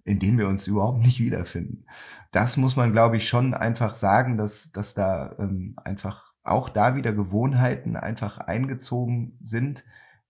[0.05, 1.85] in dem wir uns überhaupt nicht wiederfinden.
[2.31, 6.97] Das muss man, glaube ich, schon einfach sagen, dass, dass da ähm, einfach auch da
[6.97, 9.85] wieder Gewohnheiten einfach eingezogen sind,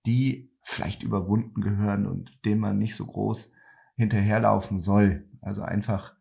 [0.05, 3.51] die vielleicht überwunden gehören und denen man nicht so groß
[3.97, 5.25] hinterherlaufen soll.
[5.41, 6.15] Also einfach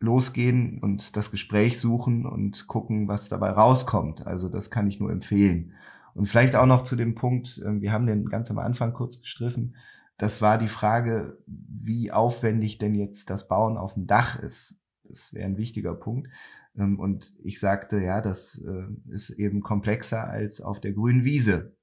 [0.00, 4.26] losgehen und das Gespräch suchen und gucken, was dabei rauskommt.
[4.26, 5.72] Also das kann ich nur empfehlen.
[6.14, 9.20] Und vielleicht auch noch zu dem Punkt, ähm, wir haben den ganz am Anfang kurz
[9.20, 9.76] gestriffen,
[10.18, 14.76] das war die Frage, wie aufwendig denn jetzt das Bauen auf dem Dach ist.
[15.04, 16.28] Das wäre ein wichtiger Punkt.
[16.76, 21.76] Ähm, und ich sagte, ja, das äh, ist eben komplexer als auf der grünen Wiese.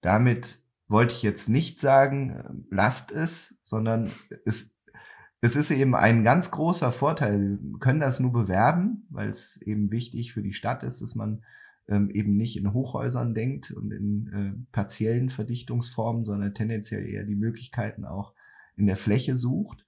[0.00, 4.10] Damit wollte ich jetzt nicht sagen, äh, lasst es, sondern
[4.44, 4.72] es,
[5.40, 7.58] es ist eben ein ganz großer Vorteil.
[7.60, 11.44] Wir können das nur bewerben, weil es eben wichtig für die Stadt ist, dass man
[11.88, 17.36] ähm, eben nicht in Hochhäusern denkt und in äh, partiellen Verdichtungsformen, sondern tendenziell eher die
[17.36, 18.34] Möglichkeiten auch
[18.76, 19.86] in der Fläche sucht.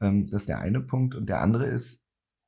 [0.00, 1.14] Ähm, das ist der eine Punkt.
[1.14, 2.04] Und der andere ist,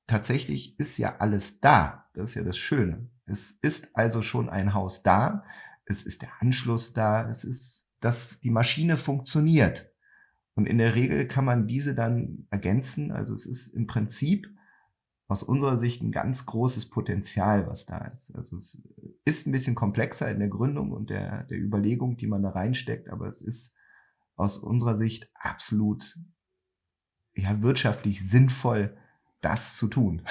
[0.07, 2.07] tatsächlich ist ja alles da.
[2.15, 3.09] Das ist ja das Schöne.
[3.27, 5.45] Es ist also schon ein Haus da.
[5.85, 7.29] Es ist der Anschluss da.
[7.29, 9.91] Es ist, dass die Maschine funktioniert.
[10.55, 13.11] Und in der Regel kann man diese dann ergänzen.
[13.11, 14.52] Also es ist im Prinzip
[15.29, 18.35] aus unserer Sicht ein ganz großes Potenzial, was da ist.
[18.35, 18.83] Also es
[19.25, 23.09] ist ein bisschen komplexer in der Gründung und der, der Überlegung, die man da reinsteckt,
[23.09, 23.75] aber es ist
[24.37, 26.19] aus unserer Sicht absolut
[27.35, 28.97] ja, wirtschaftlich sinnvoll,
[29.41, 30.23] das zu tun.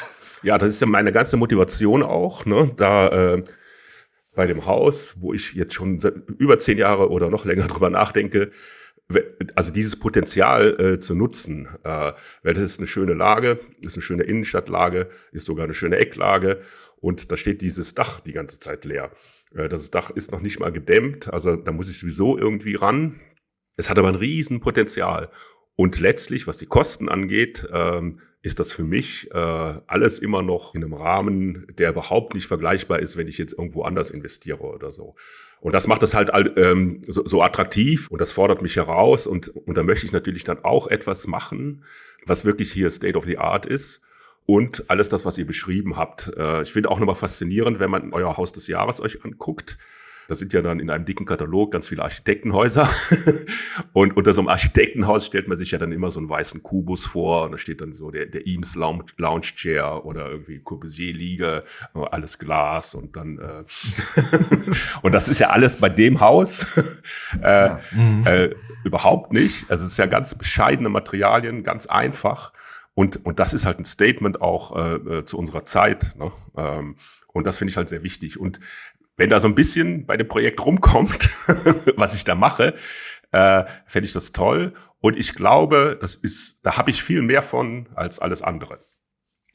[0.43, 2.71] Ja, das ist ja meine ganze Motivation auch, ne?
[2.75, 3.43] da äh,
[4.33, 5.97] bei dem Haus, wo ich jetzt schon
[6.37, 8.51] über zehn Jahre oder noch länger drüber nachdenke,
[9.55, 14.01] also dieses Potenzial äh, zu nutzen, äh, weil das ist eine schöne Lage, ist eine
[14.01, 16.61] schöne Innenstadtlage, ist sogar eine schöne Ecklage
[16.97, 19.11] und da steht dieses Dach die ganze Zeit leer.
[19.53, 23.19] Äh, das Dach ist noch nicht mal gedämmt, also da muss ich sowieso irgendwie ran.
[23.75, 25.31] Es hat aber ein Riesenpotenzial.
[25.75, 30.73] Und letztlich, was die Kosten angeht, ähm, ist das für mich äh, alles immer noch
[30.73, 34.91] in einem Rahmen, der überhaupt nicht vergleichbar ist, wenn ich jetzt irgendwo anders investiere oder
[34.91, 35.15] so.
[35.59, 39.27] Und das macht es halt ähm, so, so attraktiv und das fordert mich heraus.
[39.27, 41.83] Und, und da möchte ich natürlich dann auch etwas machen,
[42.25, 44.01] was wirklich hier State of the Art ist.
[44.47, 46.31] Und alles das, was ihr beschrieben habt.
[46.35, 49.77] Äh, ich finde auch nochmal faszinierend, wenn man euer Haus des Jahres euch anguckt.
[50.31, 52.89] Das sind ja dann in einem dicken Katalog ganz viele Architektenhäuser.
[53.91, 57.05] und unter so einem Architektenhaus stellt man sich ja dann immer so einen weißen Kubus
[57.05, 57.43] vor.
[57.43, 62.39] Und da steht dann so der, der Eames Lounge, Lounge Chair oder irgendwie Corbusier-Liege, alles
[62.39, 63.65] Glas und dann, äh
[65.01, 66.77] und das ist ja alles bei dem Haus
[67.41, 67.81] äh, ja.
[67.91, 68.25] mhm.
[68.25, 68.55] äh,
[68.85, 69.69] überhaupt nicht.
[69.69, 72.53] Also es ist ja ganz bescheidene Materialien, ganz einfach.
[72.93, 76.15] Und, und das ist halt ein Statement auch äh, äh zu unserer Zeit.
[76.17, 76.31] Ne?
[76.55, 76.95] Ähm,
[77.33, 78.39] und das finde ich halt sehr wichtig.
[78.39, 78.61] Und
[79.21, 81.29] wenn da so ein bisschen bei dem Projekt rumkommt,
[81.95, 82.73] was ich da mache,
[83.31, 84.73] äh, fände ich das toll.
[84.99, 88.83] Und ich glaube, das ist, da habe ich viel mehr von als alles andere.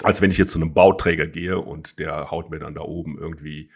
[0.04, 3.18] Als wenn ich jetzt zu einem Bauträger gehe und der haut mir dann da oben
[3.18, 3.72] irgendwie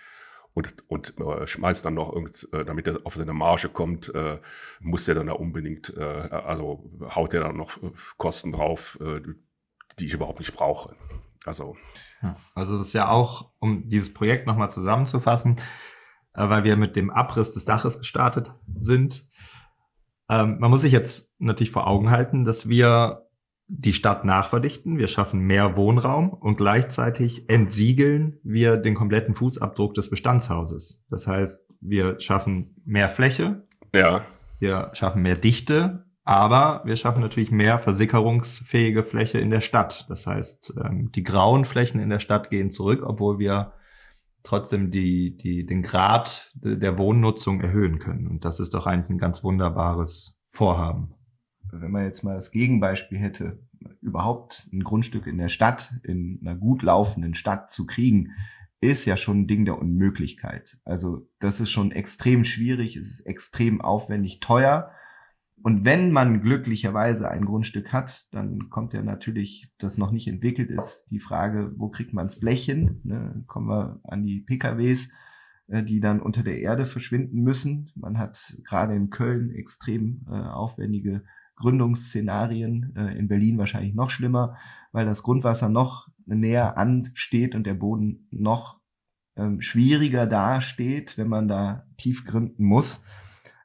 [0.54, 4.38] und, und äh, schmeißt dann noch irgend, äh, damit er auf seine Marge kommt, äh,
[4.78, 7.80] muss der dann da unbedingt, äh, also haut der dann noch
[8.16, 9.22] Kosten drauf, äh,
[9.98, 10.94] die ich überhaupt nicht brauche.
[11.44, 11.76] Also.
[12.22, 15.56] Ja, also das ist ja auch, um dieses Projekt nochmal zusammenzufassen,
[16.34, 19.26] äh, weil wir mit dem Abriss des Daches gestartet sind.
[20.28, 23.26] Ähm, man muss sich jetzt natürlich vor Augen halten, dass wir
[23.72, 30.10] die Stadt nachverdichten, wir schaffen mehr Wohnraum und gleichzeitig entsiegeln wir den kompletten Fußabdruck des
[30.10, 31.04] Bestandshauses.
[31.08, 34.26] Das heißt, wir schaffen mehr Fläche, ja.
[34.58, 40.06] wir schaffen mehr Dichte, aber wir schaffen natürlich mehr versickerungsfähige Fläche in der Stadt.
[40.08, 43.72] Das heißt, ähm, die grauen Flächen in der Stadt gehen zurück, obwohl wir
[44.42, 48.26] trotzdem die, die, den Grad der Wohnnutzung erhöhen können.
[48.26, 51.14] Und das ist doch eigentlich ein ganz wunderbares Vorhaben
[51.72, 53.58] wenn man jetzt mal das Gegenbeispiel hätte,
[54.00, 58.32] überhaupt ein Grundstück in der Stadt, in einer gut laufenden Stadt zu kriegen,
[58.80, 60.78] ist ja schon ein Ding der Unmöglichkeit.
[60.84, 64.90] Also das ist schon extrem schwierig, es ist extrem aufwendig, teuer.
[65.62, 70.70] Und wenn man glücklicherweise ein Grundstück hat, dann kommt ja natürlich, das noch nicht entwickelt
[70.70, 73.00] ist, die Frage, wo kriegt man das Blech hin?
[73.04, 75.10] Ne, kommen wir an die PKWs,
[75.68, 77.90] äh, die dann unter der Erde verschwinden müssen.
[77.94, 81.24] Man hat gerade in Köln extrem äh, aufwendige
[81.56, 84.56] Gründungsszenarien, äh, in Berlin wahrscheinlich noch schlimmer,
[84.92, 88.80] weil das Grundwasser noch näher ansteht und der Boden noch
[89.36, 93.04] ähm, schwieriger dasteht, wenn man da tief gründen muss.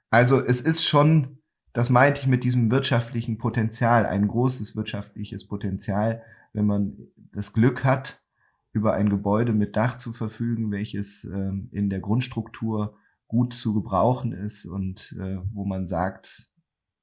[0.09, 1.39] Also es ist schon,
[1.75, 6.23] das meinte ich mit diesem wirtschaftlichen Potenzial, ein großes wirtschaftliches Potenzial,
[6.53, 6.97] wenn man
[7.33, 8.23] das Glück hat,
[8.71, 12.97] über ein Gebäude mit Dach zu verfügen, welches ähm, in der Grundstruktur
[13.27, 16.49] gut zu gebrauchen ist und äh, wo man sagt,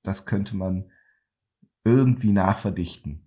[0.02, 0.90] das könnte man
[1.84, 3.26] irgendwie nachverdichten.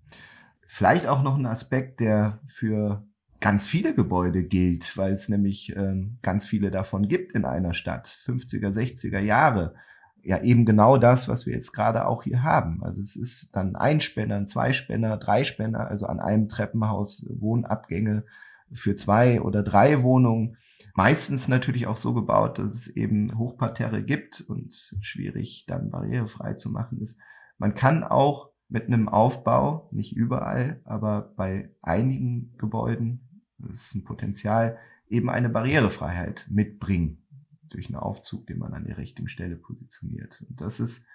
[0.66, 3.06] Vielleicht auch noch ein Aspekt, der für
[3.39, 8.08] ganz viele Gebäude gilt, weil es nämlich ähm, ganz viele davon gibt in einer Stadt,
[8.08, 9.76] 50er, 60er Jahre.
[10.28, 12.84] Ja, eben genau das, was wir jetzt gerade auch hier haben.
[12.84, 18.26] Also es ist dann ein Spänner, ein Zweispänner, drei Spänner, also an einem Treppenhaus Wohnabgänge
[18.74, 20.58] für zwei oder drei Wohnungen.
[20.96, 26.72] Meistens natürlich auch so gebaut, dass es eben Hochparterre gibt und schwierig dann barrierefrei zu
[26.72, 27.20] machen ist.
[27.60, 34.04] Man kann auch mit einem Aufbau, nicht überall, aber bei einigen Gebäuden, das ist ein
[34.04, 37.25] Potenzial, eben eine Barrierefreiheit mitbringen
[37.70, 40.43] durch einen Aufzug, den man an der richtigen Stelle positioniert.
[40.47, 41.05] Und das ist,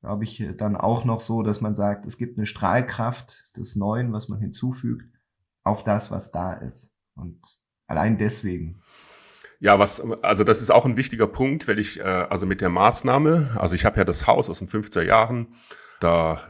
[0.00, 4.12] glaube ich, dann auch noch so, dass man sagt, es gibt eine Strahlkraft des Neuen,
[4.12, 5.06] was man hinzufügt,
[5.64, 6.92] auf das, was da ist.
[7.14, 7.40] Und
[7.86, 8.82] allein deswegen.
[9.60, 12.68] Ja, was, also das ist auch ein wichtiger Punkt, weil ich, äh, also mit der
[12.68, 15.54] Maßnahme, also ich habe ja das Haus aus den 50er Jahren,
[16.00, 16.40] da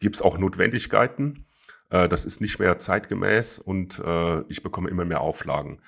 [0.00, 1.44] gibt's auch Notwendigkeiten.
[1.90, 5.82] Äh, das ist nicht mehr zeitgemäß und äh, ich bekomme immer mehr Auflagen.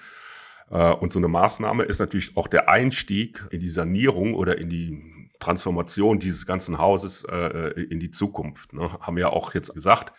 [0.70, 4.68] Äh, und so eine Maßnahme ist natürlich auch der Einstieg in die Sanierung oder in
[4.68, 8.72] die Transformation dieses ganzen Hauses äh, in die Zukunft.
[8.72, 8.90] Ne?
[9.00, 10.12] Haben wir ja auch jetzt gesagt.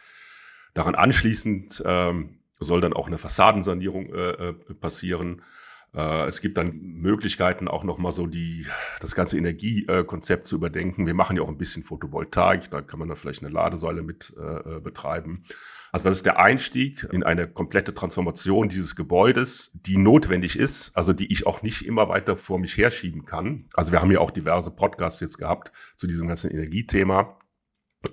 [0.74, 5.41] Daran anschließend ähm, soll dann auch eine Fassadensanierung äh, passieren.
[5.93, 8.66] Es gibt dann Möglichkeiten, auch nochmal so die,
[9.02, 11.06] das ganze Energiekonzept zu überdenken.
[11.06, 14.34] Wir machen ja auch ein bisschen Photovoltaik, da kann man dann vielleicht eine Ladesäule mit
[14.82, 15.43] betreiben.
[15.92, 21.12] Also das ist der Einstieg in eine komplette Transformation dieses Gebäudes, die notwendig ist, also
[21.12, 23.68] die ich auch nicht immer weiter vor mich herschieben kann.
[23.74, 27.38] Also wir haben ja auch diverse Podcasts jetzt gehabt zu diesem ganzen Energiethema.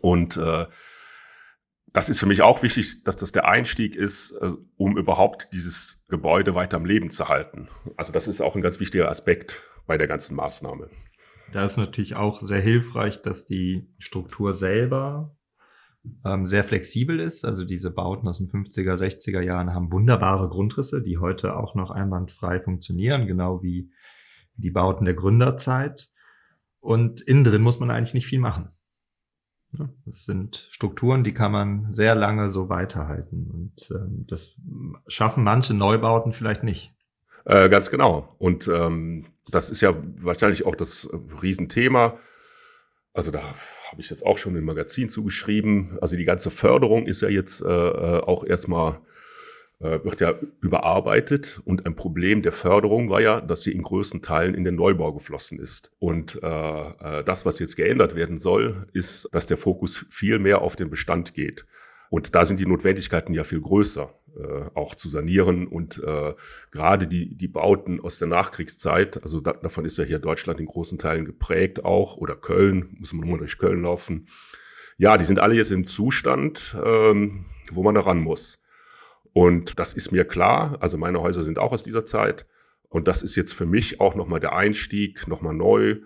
[0.01, 0.67] Und äh,
[1.87, 6.03] das ist für mich auch wichtig, dass das der Einstieg ist, äh, um überhaupt dieses
[6.09, 7.69] Gebäude weiter am Leben zu halten.
[7.97, 10.91] Also das ist auch ein ganz wichtiger Aspekt bei der ganzen Maßnahme.
[11.53, 15.38] Da ist natürlich auch sehr hilfreich, dass die Struktur selber
[16.25, 17.45] ähm, sehr flexibel ist.
[17.45, 21.91] Also diese Bauten aus den 50er, 60er Jahren haben wunderbare Grundrisse, die heute auch noch
[21.91, 23.91] einwandfrei funktionieren, genau wie
[24.57, 26.11] die Bauten der Gründerzeit.
[26.81, 28.71] Und innen drin muss man eigentlich nicht viel machen.
[30.07, 33.51] Das sind Strukturen, die kann man sehr lange so weiterhalten.
[33.51, 34.57] Und ähm, das
[35.07, 36.95] schaffen manche Neubauten vielleicht nicht.
[37.45, 38.35] Äh, ganz genau.
[38.39, 41.09] Und ähm, das ist ja wahrscheinlich auch das
[41.43, 42.19] Riesenthema.
[43.13, 43.55] Also da
[43.91, 45.99] habe ich jetzt auch schon im Magazin zugeschrieben.
[46.01, 49.01] Also die ganze Förderung ist ja jetzt äh, äh auch erstmal
[49.81, 54.23] äh, wird ja überarbeitet und ein Problem der Förderung war ja, dass sie in größten
[54.23, 55.93] Teilen in den Neubau geflossen ist.
[55.99, 60.63] Und äh, äh, das, was jetzt geändert werden soll, ist, dass der Fokus viel mehr
[60.63, 61.65] auf den Bestand geht.
[62.11, 64.13] Und da sind die Notwendigkeiten ja viel größer,
[64.75, 65.67] auch zu sanieren.
[65.67, 66.35] Und äh,
[66.71, 70.67] gerade die, die Bauten aus der Nachkriegszeit, also da, davon ist ja hier Deutschland in
[70.67, 74.29] großen Teilen geprägt auch, oder Köln, muss man nur durch Köln laufen.
[74.97, 78.61] Ja, die sind alle jetzt im Zustand, ähm, wo man da ran muss.
[79.33, 80.79] Und das ist mir klar.
[80.81, 82.47] Also meine Häuser sind auch aus dieser Zeit.
[82.89, 85.99] Und das ist jetzt für mich auch nochmal der Einstieg, nochmal neu,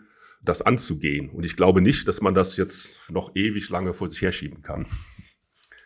[0.45, 1.31] das anzugehen.
[1.31, 4.87] Und ich glaube nicht, dass man das jetzt noch ewig lange vor sich herschieben kann.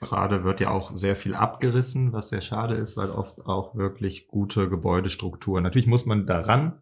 [0.01, 4.29] Gerade wird ja auch sehr viel abgerissen, was sehr schade ist, weil oft auch wirklich
[4.29, 5.63] gute Gebäudestrukturen.
[5.63, 6.81] Natürlich muss man daran,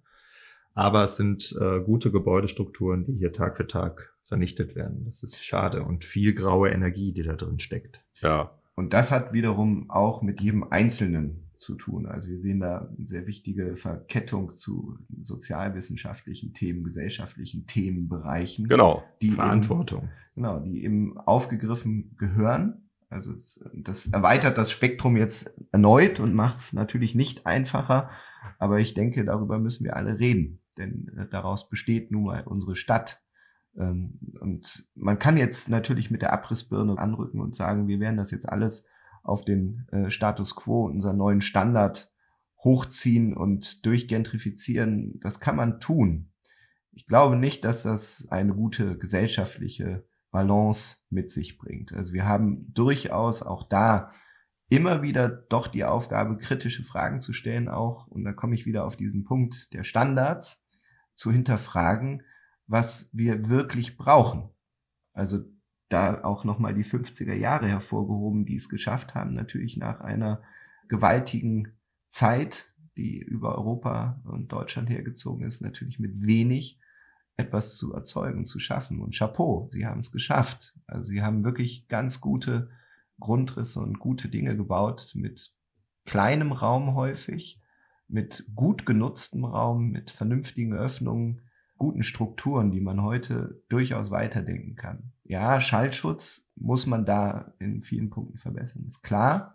[0.75, 5.05] aber es sind äh, gute Gebäudestrukturen, die hier Tag für Tag vernichtet werden.
[5.05, 8.03] Das ist schade und viel graue Energie, die da drin steckt.
[8.21, 8.59] Ja.
[8.75, 12.07] Und das hat wiederum auch mit jedem Einzelnen zu tun.
[12.07, 18.67] Also wir sehen da eine sehr wichtige Verkettung zu sozialwissenschaftlichen Themen, gesellschaftlichen Themenbereichen.
[18.67, 19.05] Genau.
[19.23, 20.03] Die Verantwortung.
[20.03, 23.33] Eben, genau, die eben aufgegriffen gehören also
[23.73, 28.11] das erweitert das Spektrum jetzt erneut und macht es natürlich nicht einfacher.
[28.59, 32.77] Aber ich denke, darüber müssen wir alle reden, denn äh, daraus besteht nun mal unsere
[32.77, 33.23] Stadt.
[33.77, 38.31] Ähm, und man kann jetzt natürlich mit der Abrissbirne anrücken und sagen, wir werden das
[38.31, 38.87] jetzt alles
[39.23, 42.13] auf den äh, Status quo, unseren neuen Standard
[42.63, 45.21] hochziehen und durchgentrifizieren.
[45.21, 46.31] Das kann man tun.
[46.93, 51.93] Ich glaube nicht, dass das eine gute gesellschaftliche Balance mit sich bringt.
[51.93, 54.11] Also wir haben durchaus auch da
[54.69, 58.85] immer wieder doch die Aufgabe, kritische Fragen zu stellen, auch, und da komme ich wieder
[58.85, 60.67] auf diesen Punkt der Standards,
[61.15, 62.25] zu hinterfragen,
[62.67, 64.51] was wir wirklich brauchen.
[65.13, 65.45] Also
[65.89, 70.43] da auch nochmal die 50er Jahre hervorgehoben, die es geschafft haben, natürlich nach einer
[70.89, 71.77] gewaltigen
[72.09, 72.67] Zeit,
[72.97, 76.81] die über Europa und Deutschland hergezogen ist, natürlich mit wenig
[77.37, 79.01] etwas zu erzeugen, zu schaffen.
[79.01, 80.75] Und Chapeau, sie haben es geschafft.
[80.87, 82.71] Also sie haben wirklich ganz gute
[83.19, 85.53] Grundrisse und gute Dinge gebaut mit
[86.05, 87.61] kleinem Raum häufig,
[88.09, 91.41] mit gut genutztem Raum, mit vernünftigen Öffnungen,
[91.77, 95.13] guten Strukturen, die man heute durchaus weiterdenken kann.
[95.25, 99.55] Ja, Schallschutz muss man da in vielen Punkten verbessern, ist klar.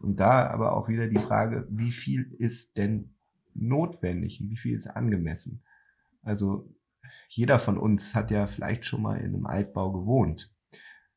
[0.00, 3.14] Und da aber auch wieder die Frage, wie viel ist denn
[3.54, 5.62] notwendig und wie viel ist angemessen?
[6.22, 6.68] Also
[7.28, 10.52] jeder von uns hat ja vielleicht schon mal in einem Altbau gewohnt.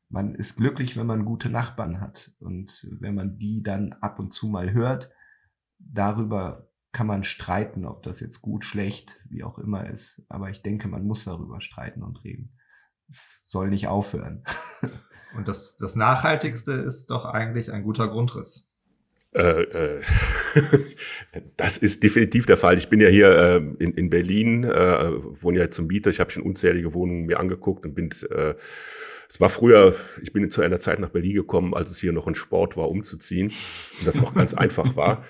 [0.08, 2.32] Man ist glücklich, wenn man gute Nachbarn hat.
[2.38, 5.10] Und wenn man die dann ab und zu mal hört,
[5.78, 10.24] darüber kann man streiten, ob das jetzt gut, schlecht, wie auch immer ist.
[10.28, 12.56] Aber ich denke, man muss darüber streiten und reden.
[13.08, 14.44] Es soll nicht aufhören.
[15.34, 18.70] Und das, das Nachhaltigste ist doch eigentlich ein guter Grundriss.
[19.34, 20.00] Äh, äh,
[21.56, 22.78] das ist definitiv der Fall.
[22.78, 25.10] Ich bin ja hier äh, in, in Berlin, äh,
[25.42, 26.10] wohne ja zum Mieter.
[26.10, 28.10] Ich habe schon unzählige Wohnungen mir angeguckt und bin
[29.34, 32.26] es war früher, ich bin zu einer Zeit nach Berlin gekommen, als es hier noch
[32.26, 33.52] ein Sport war, umzuziehen.
[33.98, 35.24] Und das noch ganz einfach war.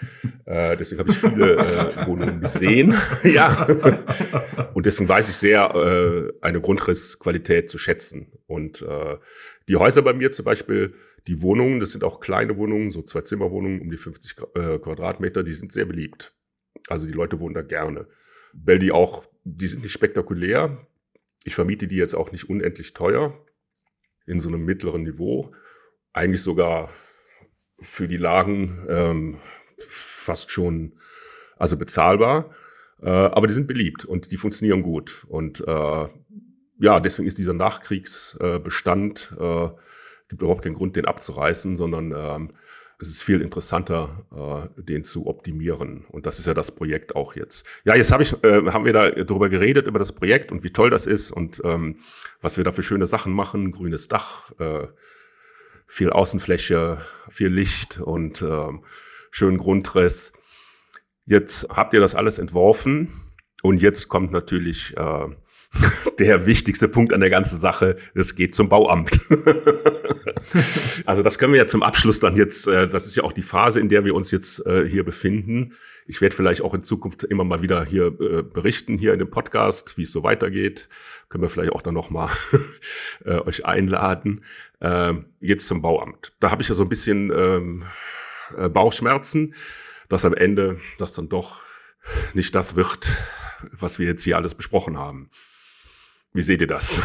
[0.45, 2.95] Äh, deswegen habe ich viele äh, Wohnungen gesehen.
[3.25, 3.67] ja.
[4.75, 8.33] Und deswegen weiß ich sehr, äh, eine Grundrissqualität zu schätzen.
[8.47, 8.85] Und
[9.69, 10.95] die Häuser bei mir zum Beispiel,
[11.27, 15.43] die Wohnungen, das sind auch kleine Wohnungen, so zwei Zimmerwohnungen um die 50 äh, Quadratmeter,
[15.43, 16.35] die sind sehr beliebt.
[16.89, 18.07] Also die Leute wohnen da gerne.
[18.53, 20.87] Weil die auch, die sind nicht spektakulär.
[21.45, 23.39] Ich vermiete die jetzt auch nicht unendlich teuer
[24.27, 25.55] in so einem mittleren Niveau.
[26.13, 26.91] Eigentlich sogar
[27.81, 29.39] für die Lagen ähm,
[29.89, 30.99] fast schon
[31.57, 32.55] also bezahlbar.
[33.01, 35.25] Äh, aber die sind beliebt und die funktionieren gut.
[35.29, 36.09] Und äh,
[36.81, 39.69] ja, deswegen ist dieser Nachkriegsbestand, äh,
[40.29, 42.51] gibt überhaupt keinen Grund, den abzureißen, sondern ähm,
[42.99, 46.05] es ist viel interessanter, äh, den zu optimieren.
[46.09, 47.67] Und das ist ja das Projekt auch jetzt.
[47.85, 50.71] Ja, jetzt hab ich, äh, haben wir da darüber geredet, über das Projekt und wie
[50.71, 51.99] toll das ist und ähm,
[52.41, 53.73] was wir da für schöne Sachen machen.
[53.73, 54.87] Grünes Dach, äh,
[55.87, 56.99] viel Außenfläche,
[57.29, 58.69] viel Licht und äh,
[59.31, 60.33] schönen Grundriss.
[61.27, 63.09] Jetzt habt ihr das alles entworfen
[63.63, 65.27] und jetzt kommt natürlich äh,
[66.19, 69.21] der wichtigste Punkt an der ganzen Sache, es geht zum Bauamt.
[71.07, 73.43] also das können wir ja zum Abschluss dann jetzt, äh, das ist ja auch die
[73.43, 75.75] Phase, in der wir uns jetzt äh, hier befinden.
[76.07, 79.31] Ich werde vielleicht auch in Zukunft immer mal wieder hier äh, berichten, hier in dem
[79.31, 80.89] Podcast, wie es so weitergeht.
[81.29, 82.31] Können wir vielleicht auch dann nochmal
[83.25, 84.45] euch einladen.
[84.81, 86.33] Ähm, jetzt zum Bauamt.
[86.41, 87.85] Da habe ich ja so ein bisschen ähm,
[88.73, 89.55] Bauchschmerzen,
[90.09, 91.63] dass am Ende das dann doch
[92.35, 93.11] nicht das wird,
[93.73, 95.31] was wir jetzt hier alles besprochen haben.
[96.35, 97.01] Wie seht ihr das?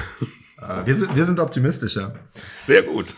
[0.62, 2.16] Äh, wir sind, wir sind optimistischer.
[2.62, 3.16] Sehr gut.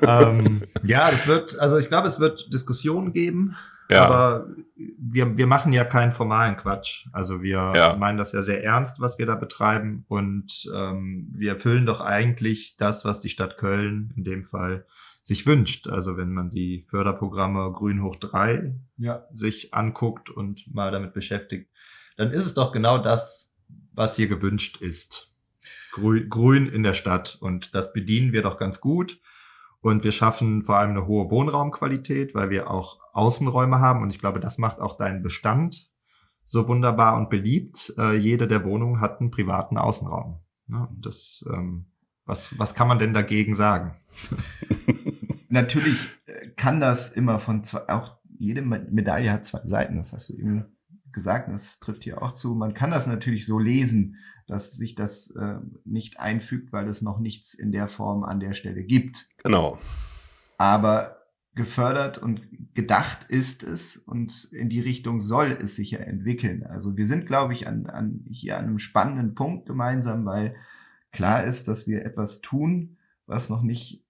[0.00, 3.56] ähm, ja, es wird, also ich glaube, es wird Diskussionen geben.
[3.90, 4.06] Ja.
[4.06, 7.06] Aber wir, wir machen ja keinen formalen Quatsch.
[7.12, 7.96] Also wir ja.
[7.96, 10.04] meinen das ja sehr ernst, was wir da betreiben.
[10.08, 14.86] Und ähm, wir erfüllen doch eigentlich das, was die Stadt Köln in dem Fall
[15.22, 15.88] sich wünscht.
[15.88, 19.26] Also wenn man die Förderprogramme Grün hoch drei ja.
[19.32, 21.70] sich anguckt und mal damit beschäftigt,
[22.16, 23.52] dann ist es doch genau das,
[23.92, 25.27] was hier gewünscht ist.
[25.92, 27.38] Grün, in der Stadt.
[27.40, 29.20] Und das bedienen wir doch ganz gut.
[29.80, 34.02] Und wir schaffen vor allem eine hohe Wohnraumqualität, weil wir auch Außenräume haben.
[34.02, 35.88] Und ich glaube, das macht auch deinen Bestand
[36.44, 37.94] so wunderbar und beliebt.
[37.98, 40.40] Äh, jede der Wohnungen hat einen privaten Außenraum.
[40.68, 41.86] Ja, das, ähm,
[42.24, 43.96] was, was kann man denn dagegen sagen?
[45.48, 46.08] Natürlich
[46.56, 50.64] kann das immer von zwei, auch jede Medaille hat zwei Seiten, das hast du eben
[51.12, 52.54] gesagt, das trifft hier auch zu.
[52.54, 54.16] Man kann das natürlich so lesen,
[54.48, 58.54] dass sich das äh, nicht einfügt, weil es noch nichts in der Form an der
[58.54, 59.28] Stelle gibt.
[59.44, 59.78] Genau.
[60.56, 61.18] Aber
[61.54, 62.42] gefördert und
[62.74, 66.64] gedacht ist es und in die Richtung soll es sich ja entwickeln.
[66.64, 70.54] Also wir sind, glaube ich, an, an hier an einem spannenden Punkt gemeinsam, weil
[71.12, 72.96] klar ist, dass wir etwas tun,
[73.26, 74.04] was noch nicht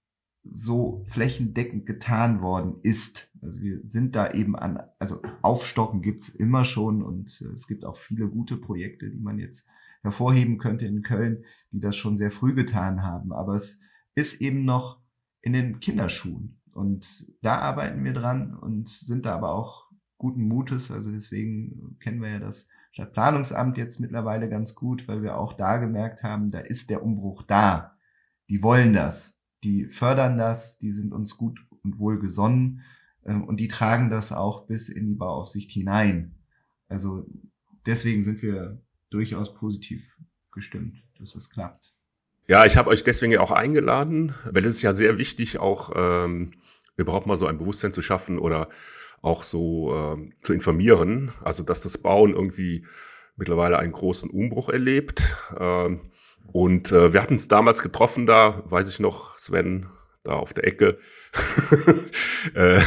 [0.45, 3.31] so flächendeckend getan worden ist.
[3.43, 7.85] Also wir sind da eben an, also Aufstocken gibt's immer schon und äh, es gibt
[7.85, 9.67] auch viele gute Projekte, die man jetzt
[10.03, 13.33] hervorheben könnte in Köln, die das schon sehr früh getan haben.
[13.33, 13.81] Aber es
[14.15, 15.01] ist eben noch
[15.43, 16.61] in den Kinderschuhen.
[16.73, 20.91] Und da arbeiten wir dran und sind da aber auch guten Mutes.
[20.91, 25.79] Also deswegen kennen wir ja das Stadtplanungsamt jetzt mittlerweile ganz gut, weil wir auch da
[25.79, 27.97] gemerkt haben, da ist der Umbruch da.
[28.49, 32.83] Die wollen das, die fördern das, die sind uns gut und wohl gesonnen
[33.25, 36.35] ähm, und die tragen das auch bis in die Bauaufsicht hinein.
[36.89, 37.27] Also
[37.87, 38.81] deswegen sind wir
[39.11, 40.17] durchaus positiv
[40.53, 41.95] gestimmt, dass das klappt.
[42.47, 46.53] Ja, ich habe euch deswegen auch eingeladen, weil es ist ja sehr wichtig, auch ähm,
[46.97, 48.69] überhaupt mal so ein Bewusstsein zu schaffen oder
[49.21, 51.33] auch so äh, zu informieren.
[51.43, 52.87] Also dass das Bauen irgendwie
[53.37, 55.37] mittlerweile einen großen Umbruch erlebt.
[55.59, 56.11] Ähm,
[56.53, 59.87] und äh, wir hatten es damals getroffen, da weiß ich noch, Sven,
[60.29, 60.99] da auf der Ecke.
[62.55, 62.81] Äh,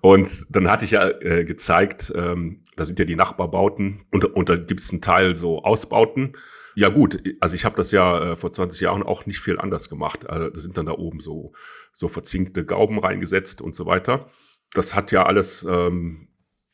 [0.00, 4.48] und dann hatte ich ja äh, gezeigt, ähm, da sind ja die Nachbarbauten und, und
[4.48, 6.36] da gibt es einen Teil so Ausbauten.
[6.76, 9.90] Ja gut, also ich habe das ja äh, vor 20 Jahren auch nicht viel anders
[9.90, 10.30] gemacht.
[10.30, 11.52] Also da sind dann da oben so,
[11.92, 14.30] so verzinkte Gauben reingesetzt und so weiter.
[14.72, 16.28] Das hat ja alles, ähm,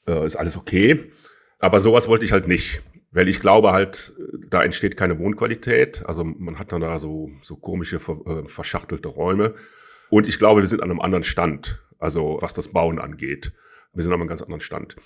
[0.07, 1.11] äh, ist alles okay.
[1.59, 2.83] Aber sowas wollte ich halt nicht.
[3.13, 4.13] Weil ich glaube halt,
[4.49, 6.05] da entsteht keine Wohnqualität.
[6.07, 9.55] Also man hat dann da so, so komische, äh, verschachtelte Räume.
[10.11, 13.53] Und ich glaube, wir sind an einem anderen Stand, also was das Bauen angeht.
[13.95, 14.97] Wir sind an einem ganz anderen Stand.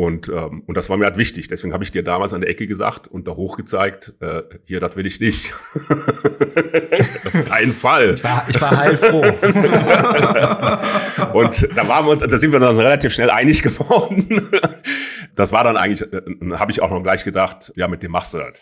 [0.00, 1.48] Und, ähm, und das war mir halt wichtig.
[1.48, 4.96] Deswegen habe ich dir damals an der Ecke gesagt und da hochgezeigt, äh, hier, das
[4.96, 5.52] will ich nicht.
[7.50, 8.14] Keinen Fall.
[8.14, 9.20] Ich war, ich war heilfroh.
[11.38, 14.48] und da waren wir uns, da sind wir uns relativ schnell einig geworden.
[15.34, 16.22] das war dann eigentlich, äh,
[16.52, 18.58] habe ich auch noch gleich gedacht, ja, mit dem machst du das.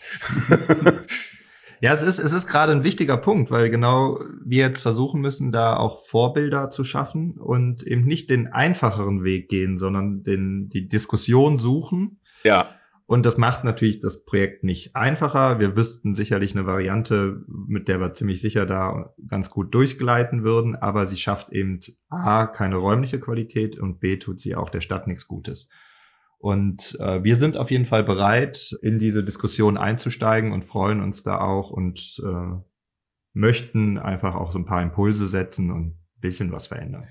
[1.81, 5.51] Ja, es ist, es ist gerade ein wichtiger Punkt, weil genau wir jetzt versuchen müssen,
[5.51, 10.87] da auch Vorbilder zu schaffen und eben nicht den einfacheren Weg gehen, sondern den, die
[10.87, 12.19] Diskussion suchen.
[12.43, 12.67] Ja.
[13.05, 15.59] Und das macht natürlich das Projekt nicht einfacher.
[15.59, 20.75] Wir wüssten sicherlich eine Variante, mit der wir ziemlich sicher da ganz gut durchgleiten würden,
[20.75, 25.07] aber sie schafft eben A, keine räumliche Qualität und B, tut sie auch der Stadt
[25.07, 25.69] nichts Gutes.
[26.39, 31.21] Und äh, wir sind auf jeden Fall bereit, in diese Diskussion einzusteigen und freuen uns
[31.21, 32.55] da auch und äh,
[33.33, 37.05] möchten einfach auch so ein paar Impulse setzen und ein bisschen was verändern.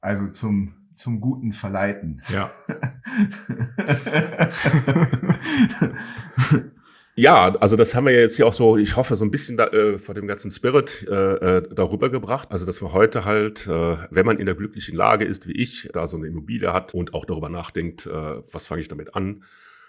[0.00, 2.22] Also zum, zum Guten verleiten.
[2.30, 2.50] Ja.
[7.18, 9.68] Ja, also das haben wir jetzt hier auch so, ich hoffe, so ein bisschen da,
[9.68, 11.14] äh, vor dem ganzen Spirit äh,
[11.60, 12.48] äh, darüber gebracht.
[12.50, 15.88] Also dass wir heute halt, äh, wenn man in der glücklichen Lage ist, wie ich,
[15.94, 18.10] da so eine Immobilie hat und auch darüber nachdenkt, äh,
[18.52, 19.44] was fange ich damit an.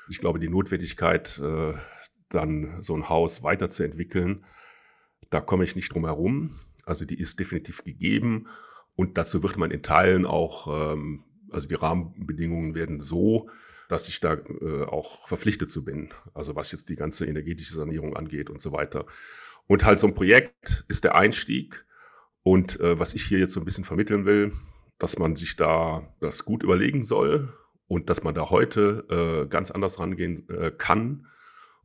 [0.07, 1.73] Ich glaube, die Notwendigkeit, äh,
[2.30, 4.45] dann so ein Haus weiterzuentwickeln,
[5.30, 6.51] da komme ich nicht drum herum.
[6.86, 8.47] Also die ist definitiv gegeben
[8.95, 13.49] und dazu wird man in Teilen auch, ähm, also die Rahmenbedingungen werden so
[13.90, 16.14] dass ich da äh, auch verpflichtet zu bin.
[16.34, 19.06] Also was jetzt die ganze energetische Sanierung angeht und so weiter.
[19.68, 21.86] Und halt so ein Projekt ist der Einstieg.
[22.44, 24.54] Und äh, was ich hier jetzt so ein bisschen vermitteln will,
[24.98, 27.54] dass man sich da das gut überlegen soll
[27.88, 31.28] und dass man da heute äh, ganz anders rangehen äh, kann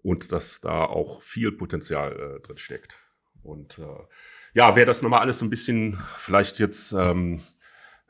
[0.02, 2.96] und dass da auch viel Potenzial äh, drin steckt.
[3.42, 4.04] Und äh,
[4.54, 7.40] ja, wer das nochmal alles so ein bisschen vielleicht jetzt ähm,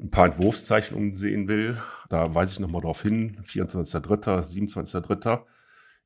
[0.02, 5.42] ein paar Entwurfszeichnungen sehen will, da weise ich nochmal darauf hin, 24.3., 27.3.,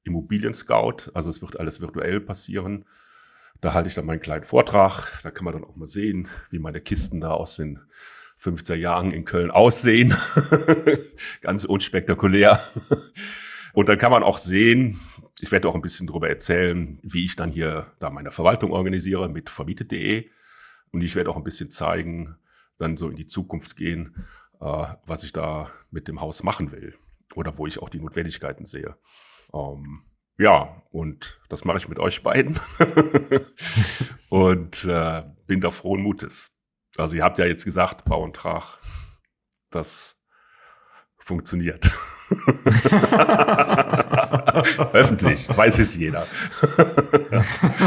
[0.05, 2.85] Immobilien Scout, also es wird alles virtuell passieren.
[3.61, 6.59] Da halte ich dann meinen kleinen Vortrag, da kann man dann auch mal sehen, wie
[6.59, 7.81] meine Kisten da aus den
[8.41, 10.15] 50er Jahren in Köln aussehen.
[11.41, 12.63] Ganz unspektakulär.
[13.73, 15.01] Und dann kann man auch sehen,
[15.41, 19.29] ich werde auch ein bisschen darüber erzählen, wie ich dann hier da meine Verwaltung organisiere
[19.29, 20.29] mit vermietet.de
[20.93, 22.37] Und ich werde auch ein bisschen zeigen,
[22.79, 24.27] dann so in die Zukunft gehen,
[24.61, 26.95] äh, was ich da mit dem Haus machen will
[27.35, 28.97] oder wo ich auch die Notwendigkeiten sehe.
[29.53, 30.03] Ähm,
[30.39, 32.61] ja, und das mache ich mit euch beiden
[34.29, 36.53] und äh, bin da frohen Mutes.
[36.97, 38.79] Also ihr habt ja jetzt gesagt, Bau und Trag,
[39.71, 40.19] das
[41.19, 41.91] funktioniert.
[44.93, 46.27] Öffentlich, weiß jetzt jeder.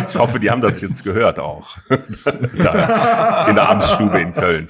[0.09, 1.77] ich hoffe, die haben das jetzt gehört auch.
[2.57, 4.69] da, in der Amtsstube in Köln.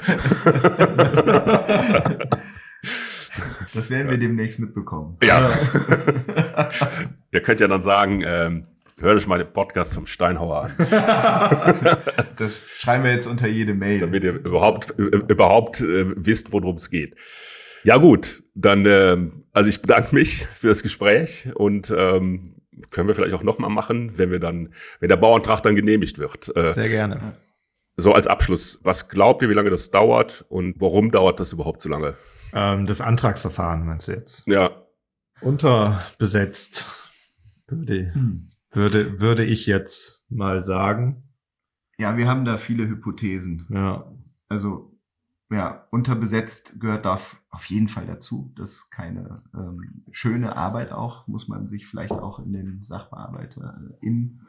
[3.73, 5.17] Das werden wir demnächst mitbekommen.
[5.23, 5.49] Ja.
[7.31, 8.65] Ihr könnt ja dann sagen, ähm,
[9.01, 10.71] hör dich mal den Podcast vom Steinhauer an.
[12.37, 13.99] das schreiben wir jetzt unter jede Mail.
[13.99, 17.15] Damit ihr überhaupt, äh, überhaupt äh, wisst, worum es geht.
[17.83, 19.17] Ja gut, dann, äh,
[19.59, 22.55] also ich bedanke mich für das Gespräch und ähm,
[22.91, 26.55] können wir vielleicht auch nochmal machen, wenn wir dann, wenn der Bauantrag dann genehmigt wird.
[26.55, 27.33] Äh, Sehr gerne.
[27.97, 31.81] So als Abschluss, was glaubt ihr, wie lange das dauert und warum dauert das überhaupt
[31.81, 32.15] so lange?
[32.53, 34.47] Ähm, das Antragsverfahren meinst du jetzt?
[34.47, 34.71] Ja.
[35.41, 36.85] Unterbesetzt,
[37.67, 38.51] würde, hm.
[38.71, 41.33] würde, würde ich jetzt mal sagen.
[41.97, 43.67] Ja, wir haben da viele Hypothesen.
[43.69, 44.09] Ja.
[44.47, 44.97] Also,
[45.49, 47.19] ja, unterbesetzt gehört da
[47.49, 48.53] auf jeden Fall dazu.
[48.55, 53.79] Das ist keine ähm, schöne Arbeit auch, muss man sich vielleicht auch in den Sachbearbeiter
[54.01, 54.41] in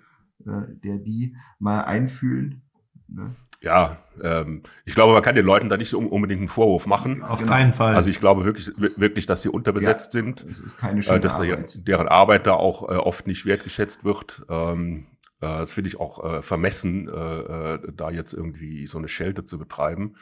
[0.46, 2.62] äh, der die mal einfühlen.
[3.08, 3.34] Ne?
[3.60, 7.22] ja, ähm, ich glaube, man kann den Leuten da nicht so unbedingt einen Vorwurf machen.
[7.22, 7.52] Auf genau.
[7.52, 7.94] keinen Fall.
[7.94, 10.48] Also ich glaube wirklich, wirklich, dass sie unterbesetzt ja, sind.
[10.48, 11.74] Das ist keine schöne äh, dass Arbeit.
[11.74, 14.46] Der, deren Arbeit da auch äh, oft nicht wertgeschätzt wird.
[14.48, 15.06] Ähm,
[15.40, 19.44] äh, das finde ich auch äh, vermessen, äh, äh, da jetzt irgendwie so eine Schelte
[19.44, 20.16] zu betreiben.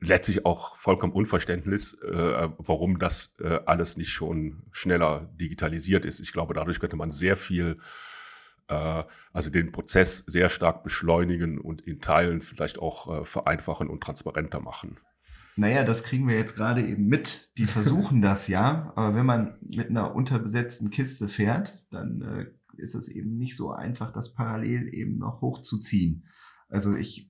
[0.00, 6.20] Letztlich auch vollkommen Unverständnis, äh, warum das äh, alles nicht schon schneller digitalisiert ist.
[6.20, 7.78] Ich glaube, dadurch könnte man sehr viel
[8.68, 14.02] äh, also den Prozess sehr stark beschleunigen und in Teilen vielleicht auch äh, vereinfachen und
[14.02, 14.98] transparenter machen.
[15.56, 17.50] Naja, das kriegen wir jetzt gerade eben mit.
[17.58, 22.94] Die versuchen das ja, aber wenn man mit einer unterbesetzten Kiste fährt, dann äh, ist
[22.94, 26.28] es eben nicht so einfach, das parallel eben noch hochzuziehen.
[26.68, 27.27] Also ich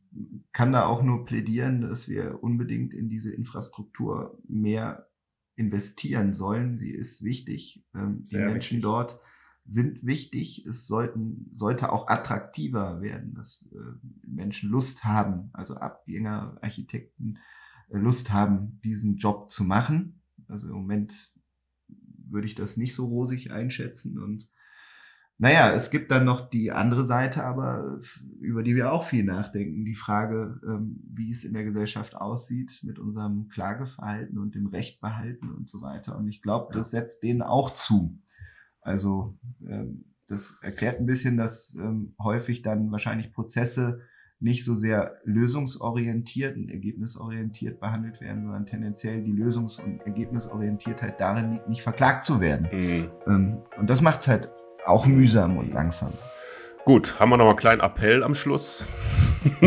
[0.53, 5.09] kann da auch nur plädieren, dass wir unbedingt in diese Infrastruktur mehr
[5.57, 6.77] investieren sollen.
[6.77, 7.85] Sie ist wichtig.
[7.95, 8.83] Ähm, die Menschen wichtig.
[8.83, 9.21] dort
[9.67, 10.65] sind wichtig.
[10.67, 13.77] Es sollten, sollte auch attraktiver werden, dass äh,
[14.27, 17.39] Menschen Lust haben, also Abgänger, Architekten
[17.91, 20.21] äh, Lust haben, diesen Job zu machen.
[20.49, 21.33] Also im Moment
[22.31, 24.49] würde ich das nicht so rosig einschätzen und
[25.41, 28.01] naja, es gibt dann noch die andere Seite, aber
[28.41, 29.85] über die wir auch viel nachdenken.
[29.85, 35.53] Die Frage, ähm, wie es in der Gesellschaft aussieht mit unserem Klageverhalten und dem Rechtbehalten
[35.53, 36.19] und so weiter.
[36.19, 38.19] Und ich glaube, das setzt denen auch zu.
[38.81, 44.01] Also ähm, das erklärt ein bisschen, dass ähm, häufig dann wahrscheinlich Prozesse
[44.41, 51.53] nicht so sehr lösungsorientiert und ergebnisorientiert behandelt werden, sondern tendenziell die Lösungs- und Ergebnisorientiertheit darin
[51.53, 52.69] liegt, nicht verklagt zu werden.
[53.27, 53.63] Mhm.
[53.79, 54.51] Und das macht es halt
[54.89, 56.13] auch mühsam und langsam.
[56.85, 58.87] Gut, haben wir noch einen kleinen Appell am Schluss.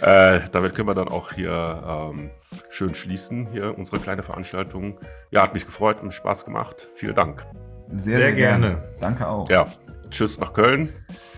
[0.00, 2.30] äh, damit können wir dann auch hier ähm,
[2.70, 4.98] schön schließen, hier unsere kleine Veranstaltung.
[5.30, 6.88] Ja, hat mich gefreut und Spaß gemacht.
[6.94, 7.46] Vielen Dank.
[7.88, 8.68] Sehr, sehr, gerne.
[8.70, 8.88] gerne.
[9.00, 9.48] Danke auch.
[9.48, 9.66] Ja,
[10.10, 10.92] tschüss nach Köln.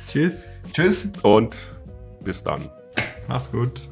[0.09, 0.49] Tschüss.
[0.72, 1.12] Tschüss.
[1.22, 1.57] Und
[2.24, 2.70] bis dann.
[3.28, 3.83] Mach's gut.